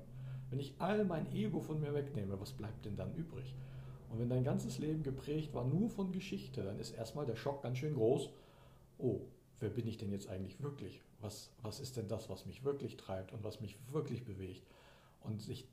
[0.49, 3.55] wenn ich all mein Ego von mir wegnehme, was bleibt denn dann übrig?
[4.09, 7.63] Und wenn dein ganzes Leben geprägt war nur von Geschichte, dann ist erstmal der Schock
[7.63, 8.29] ganz schön groß.
[8.97, 9.21] Oh,
[9.61, 11.01] wer bin ich denn jetzt eigentlich wirklich?
[11.21, 14.67] Was, was ist denn das, was mich wirklich treibt und was mich wirklich bewegt?
[15.23, 15.67] Und, sich,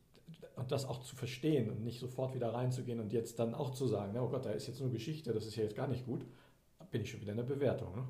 [0.56, 3.86] und das auch zu verstehen und nicht sofort wieder reinzugehen und jetzt dann auch zu
[3.86, 6.26] sagen, oh Gott, da ist jetzt nur Geschichte, das ist ja jetzt gar nicht gut,
[6.90, 7.94] bin ich schon wieder in der Bewertung.
[7.94, 8.08] Ne?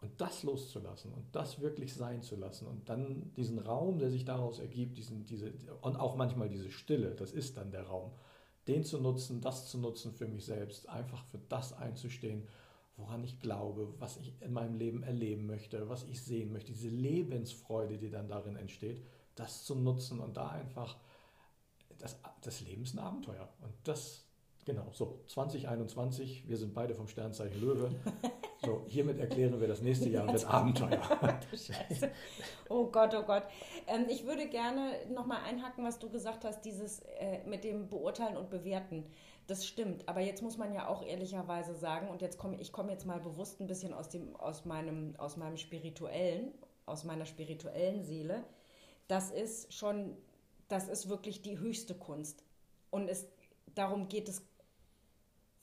[0.00, 4.24] Und das loszulassen und das wirklich sein zu lassen und dann diesen Raum, der sich
[4.24, 8.12] daraus ergibt, diesen, diese, und auch manchmal diese Stille, das ist dann der Raum,
[8.68, 12.46] den zu nutzen, das zu nutzen für mich selbst, einfach für das einzustehen,
[12.96, 16.88] woran ich glaube, was ich in meinem Leben erleben möchte, was ich sehen möchte, diese
[16.88, 19.02] Lebensfreude, die dann darin entsteht,
[19.34, 20.96] das zu nutzen und da einfach,
[21.98, 23.48] das, das Leben ist ein Abenteuer.
[23.62, 24.24] Und das,
[24.64, 27.90] genau, so 2021, wir sind beide vom Sternzeichen Löwe.
[28.64, 31.00] So, hiermit erklären wir das nächste Jahr wird Abenteuer.
[32.68, 33.44] oh Gott, oh Gott.
[33.86, 38.36] Ähm, ich würde gerne nochmal einhaken, was du gesagt hast, dieses äh, mit dem Beurteilen
[38.36, 39.04] und Bewerten.
[39.46, 42.90] Das stimmt, aber jetzt muss man ja auch ehrlicherweise sagen, und jetzt komme ich komme
[42.90, 46.52] jetzt mal bewusst ein bisschen aus, dem, aus, meinem, aus meinem spirituellen,
[46.84, 48.44] aus meiner spirituellen Seele.
[49.06, 50.16] Das ist schon,
[50.68, 52.44] das ist wirklich die höchste Kunst.
[52.90, 53.26] Und es,
[53.74, 54.42] darum geht es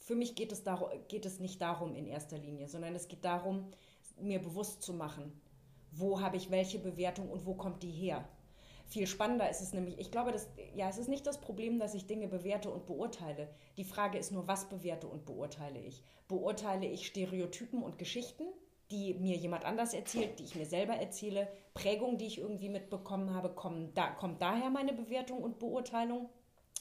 [0.06, 3.26] für mich geht es, darum, geht es nicht darum in erster Linie, sondern es geht
[3.26, 3.72] darum,
[4.22, 5.42] mir bewusst zu machen,
[5.92, 8.24] wo habe ich welche Bewertung und wo kommt die her.
[8.86, 11.96] Viel spannender ist es nämlich, ich glaube, dass, ja, es ist nicht das Problem, dass
[11.96, 13.50] ich Dinge bewerte und beurteile.
[13.78, 16.04] Die Frage ist nur, was bewerte und beurteile ich?
[16.28, 18.44] Beurteile ich Stereotypen und Geschichten,
[18.92, 23.34] die mir jemand anders erzählt, die ich mir selber erzähle, Prägungen, die ich irgendwie mitbekommen
[23.34, 26.30] habe, kommen, da, kommt daher meine Bewertung und Beurteilung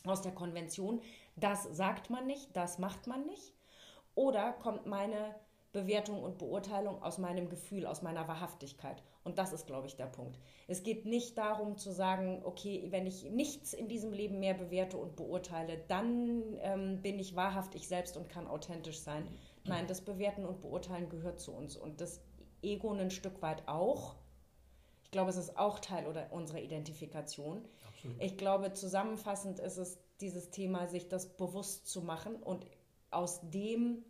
[0.05, 1.00] aus der Konvention?
[1.36, 3.52] das sagt man nicht, das macht man nicht?
[4.14, 5.34] Oder kommt meine
[5.72, 9.02] Bewertung und Beurteilung aus meinem Gefühl, aus meiner Wahrhaftigkeit?
[9.24, 10.38] Und das ist, glaube ich, der Punkt.
[10.68, 14.96] Es geht nicht darum zu sagen, okay, wenn ich nichts in diesem Leben mehr bewerte
[14.96, 19.26] und beurteile, dann ähm, bin ich wahrhaft ich selbst und kann authentisch sein.
[19.64, 22.20] Nein, das Bewerten und Beurteilen gehört zu uns und das
[22.62, 24.16] Ego ein Stück weit auch.
[25.04, 27.64] Ich glaube, es ist auch Teil oder unserer Identifikation.
[27.88, 28.22] Absolut.
[28.22, 32.66] Ich glaube, zusammenfassend ist es dieses Thema, sich das bewusst zu machen und
[33.10, 34.04] aus dem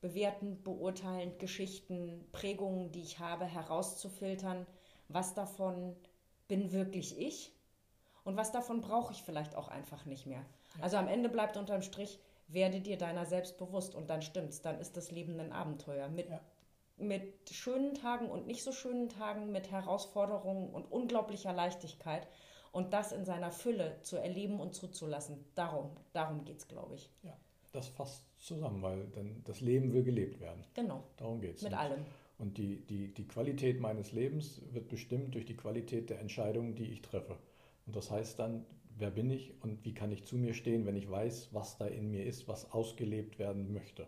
[0.00, 4.66] bewerten, beurteilen, Geschichten, Prägungen, die ich habe, herauszufiltern,
[5.08, 5.96] was davon
[6.46, 7.52] bin wirklich ich
[8.24, 10.44] und was davon brauche ich vielleicht auch einfach nicht mehr.
[10.80, 14.80] Also am Ende bleibt unterm Strich, werde dir deiner selbst bewusst und dann stimmt's, dann
[14.80, 16.40] ist das Leben ein Abenteuer mit, ja.
[16.96, 22.26] mit schönen Tagen und nicht so schönen Tagen, mit Herausforderungen und unglaublicher Leichtigkeit
[22.72, 25.44] und das in seiner Fülle zu erleben und zuzulassen.
[25.54, 27.10] Darum, darum geht es, glaube ich.
[27.22, 27.36] Ja,
[27.72, 30.64] das fasst zusammen, weil dann das Leben will gelebt werden.
[30.74, 31.04] Genau.
[31.16, 31.62] Darum geht es.
[31.62, 32.04] Mit und, allem.
[32.38, 36.84] Und die, die, die Qualität meines Lebens wird bestimmt durch die Qualität der Entscheidungen, die
[36.84, 37.36] ich treffe.
[37.86, 38.64] Und das heißt dann,
[38.98, 41.86] wer bin ich und wie kann ich zu mir stehen, wenn ich weiß, was da
[41.86, 44.06] in mir ist, was ausgelebt werden möchte.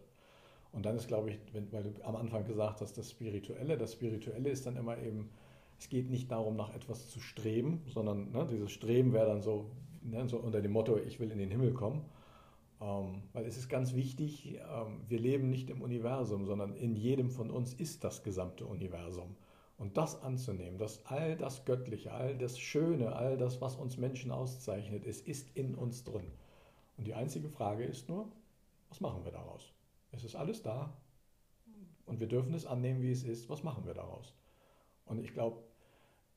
[0.73, 3.95] Und dann ist, glaube ich, wenn, weil du am Anfang gesagt hast, das Spirituelle, das
[3.95, 5.31] Spirituelle ist dann immer eben
[5.81, 9.71] es geht nicht darum, nach etwas zu streben, sondern ne, dieses Streben wäre dann so,
[10.03, 12.05] ne, so, unter dem Motto, ich will in den Himmel kommen.
[12.83, 17.31] Ähm, weil es ist ganz wichtig, ähm, wir leben nicht im Universum, sondern in jedem
[17.31, 19.37] von uns ist das gesamte Universum.
[19.81, 24.31] Und das anzunehmen, dass all das Göttliche, all das Schöne, all das, was uns Menschen
[24.31, 26.31] auszeichnet, es ist in uns drin.
[26.99, 28.31] Und die einzige Frage ist nur,
[28.91, 29.73] was machen wir daraus?
[30.13, 30.93] Es ist alles da
[32.05, 33.49] und wir dürfen es annehmen, wie es ist.
[33.49, 34.35] Was machen wir daraus?
[35.07, 35.63] Und ich glaube,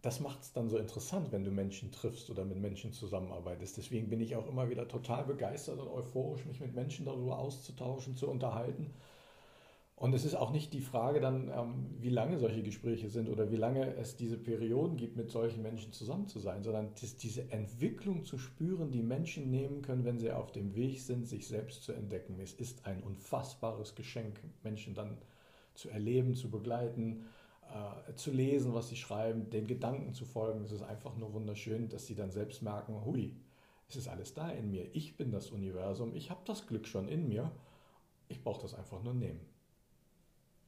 [0.01, 3.75] das macht es dann so interessant, wenn du Menschen triffst oder mit Menschen zusammenarbeitest.
[3.75, 8.15] Deswegen bin ich auch immer wieder total begeistert und euphorisch, mich mit Menschen darüber auszutauschen,
[8.15, 8.93] zu unterhalten.
[10.03, 13.51] Und es ist auch nicht die Frage dann, ähm, wie lange solche Gespräche sind oder
[13.51, 16.89] wie lange es diese Perioden gibt, mit solchen Menschen zusammen zu sein, sondern
[17.21, 21.47] diese Entwicklung zu spüren, die Menschen nehmen können, wenn sie auf dem Weg sind, sich
[21.47, 22.37] selbst zu entdecken.
[22.37, 25.19] Es ist ein unfassbares Geschenk, Menschen dann
[25.73, 27.23] zu erleben, zu begleiten
[27.73, 30.65] äh, zu lesen, was sie schreiben, den Gedanken zu folgen.
[30.65, 33.37] Es ist einfach nur wunderschön, dass sie dann selbst merken, hui,
[33.87, 34.93] es ist alles da in mir.
[34.93, 37.53] Ich bin das Universum, ich habe das Glück schon in mir.
[38.27, 39.39] Ich brauche das einfach nur nehmen.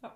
[0.01, 0.15] Ja.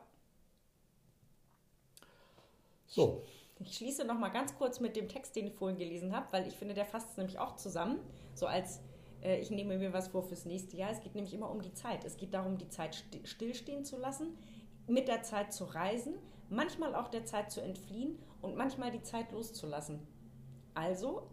[2.89, 3.23] So.
[3.61, 6.47] Ich schließe noch mal ganz kurz mit dem Text, den ich vorhin gelesen habe, weil
[6.47, 7.99] ich finde, der fasst es nämlich auch zusammen,
[8.33, 8.79] so als
[9.21, 10.91] äh, ich nehme mir was vor fürs nächste Jahr.
[10.91, 12.05] Es geht nämlich immer um die Zeit.
[12.05, 14.37] Es geht darum, die Zeit stillstehen zu lassen,
[14.87, 16.15] mit der Zeit zu reisen,
[16.49, 19.99] manchmal auch der Zeit zu entfliehen und manchmal die Zeit loszulassen.
[20.73, 21.29] Also,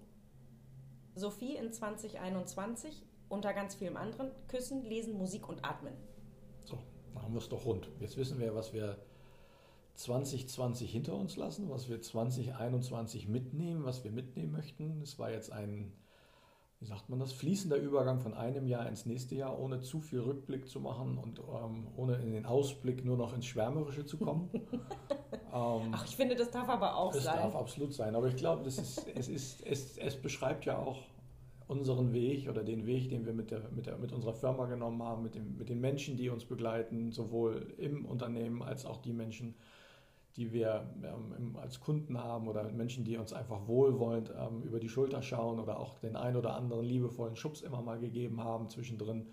[1.15, 5.95] Sophie in 2021 unter ganz vielem anderen küssen, lesen, Musik und atmen.
[6.65, 6.79] So,
[7.15, 7.89] dann haben wir es doch rund.
[8.01, 8.99] Jetzt wissen wir, was wir
[9.97, 15.01] 2020 hinter uns lassen, was wir 2021 mitnehmen, was wir mitnehmen möchten.
[15.03, 15.93] Es war jetzt ein
[16.81, 20.21] wie sagt man das, fließender Übergang von einem Jahr ins nächste Jahr, ohne zu viel
[20.21, 24.51] Rückblick zu machen und ähm, ohne in den Ausblick nur noch ins Schwärmerische zu kommen.
[25.33, 27.37] ähm, Ach, ich finde, das darf aber auch das sein.
[27.37, 30.79] Das darf absolut sein, aber ich glaube, das ist, es, ist, es, es beschreibt ja
[30.79, 31.01] auch
[31.67, 35.03] unseren Weg oder den Weg, den wir mit, der, mit, der, mit unserer Firma genommen
[35.03, 39.15] haben, mit, dem, mit den Menschen, die uns begleiten, sowohl im Unternehmen als auch die
[39.15, 39.55] Menschen,
[40.37, 44.89] die wir ähm, als Kunden haben oder Menschen, die uns einfach wohlwollend ähm, über die
[44.89, 49.27] Schulter schauen oder auch den ein oder anderen liebevollen Schubs immer mal gegeben haben zwischendrin.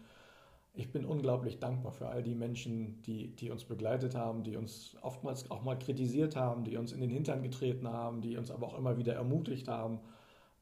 [0.75, 4.95] Ich bin unglaublich dankbar für all die Menschen, die, die uns begleitet haben, die uns
[5.01, 8.67] oftmals auch mal kritisiert haben, die uns in den Hintern getreten haben, die uns aber
[8.67, 9.99] auch immer wieder ermutigt haben.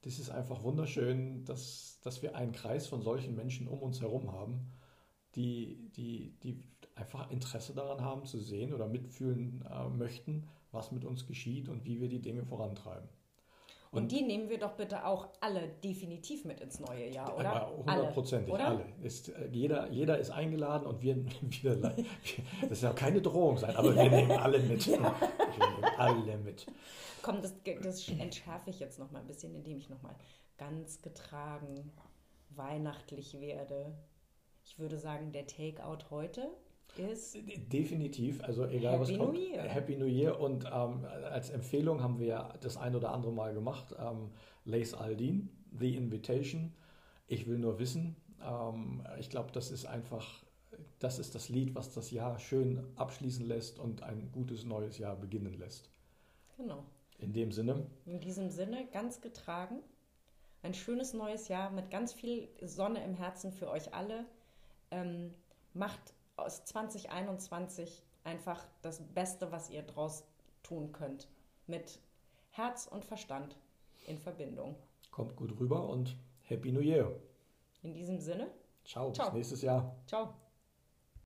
[0.01, 4.33] Das ist einfach wunderschön, dass, dass wir einen Kreis von solchen Menschen um uns herum
[4.33, 4.71] haben,
[5.35, 6.59] die, die, die
[7.02, 11.84] einfach Interesse daran haben zu sehen oder mitfühlen äh, möchten, was mit uns geschieht und
[11.86, 13.10] wie wir die Dinge vorantreiben.
[13.89, 17.74] Und, und, die nehmen wir doch bitte auch alle definitiv mit ins neue Jahr, oder?
[17.76, 18.66] Hundertprozentig, alle.
[18.66, 18.86] alle.
[19.04, 21.93] Ist, äh, jeder, jeder ist eingeladen und wir, wir
[22.70, 24.86] das soll keine Drohung sein, aber wir nehmen alle mit.
[24.91, 25.16] Ja.
[25.58, 26.68] Wir nehmen alle mit.
[27.22, 30.16] Komm, das, das entschärfe ich jetzt noch mal ein bisschen, indem ich noch mal
[30.58, 31.91] ganz getragen
[32.49, 33.93] weihnachtlich werde.
[34.64, 36.49] Ich würde sagen, der Takeout heute
[36.97, 37.37] ist.
[37.71, 39.33] Definitiv, also egal Happy was kommt.
[39.33, 39.63] New Year.
[39.63, 43.53] Happy New Year und ähm, als Empfehlung haben wir ja das ein oder andere Mal
[43.53, 43.95] gemacht.
[43.99, 44.31] Ähm,
[44.65, 46.73] Lace Aldin, The Invitation.
[47.27, 48.15] Ich will nur wissen.
[48.43, 50.43] Ähm, ich glaube, das ist einfach,
[50.99, 55.15] das ist das Lied, was das Jahr schön abschließen lässt und ein gutes neues Jahr
[55.15, 55.89] beginnen lässt.
[56.57, 56.83] Genau.
[57.19, 57.85] In dem Sinne.
[58.05, 59.79] In diesem Sinne, ganz getragen.
[60.63, 64.25] Ein schönes neues Jahr mit ganz viel Sonne im Herzen für euch alle.
[64.91, 65.33] Ähm,
[65.73, 66.13] macht
[66.45, 70.23] aus 2021 einfach das Beste, was ihr draus
[70.63, 71.27] tun könnt.
[71.67, 71.99] Mit
[72.49, 73.55] Herz und Verstand
[74.07, 74.75] in Verbindung.
[75.11, 77.15] Kommt gut rüber und Happy New Year.
[77.83, 78.51] In diesem Sinne.
[78.83, 79.27] Ciao, Ciao.
[79.27, 79.95] bis nächstes Jahr.
[80.07, 80.33] Ciao.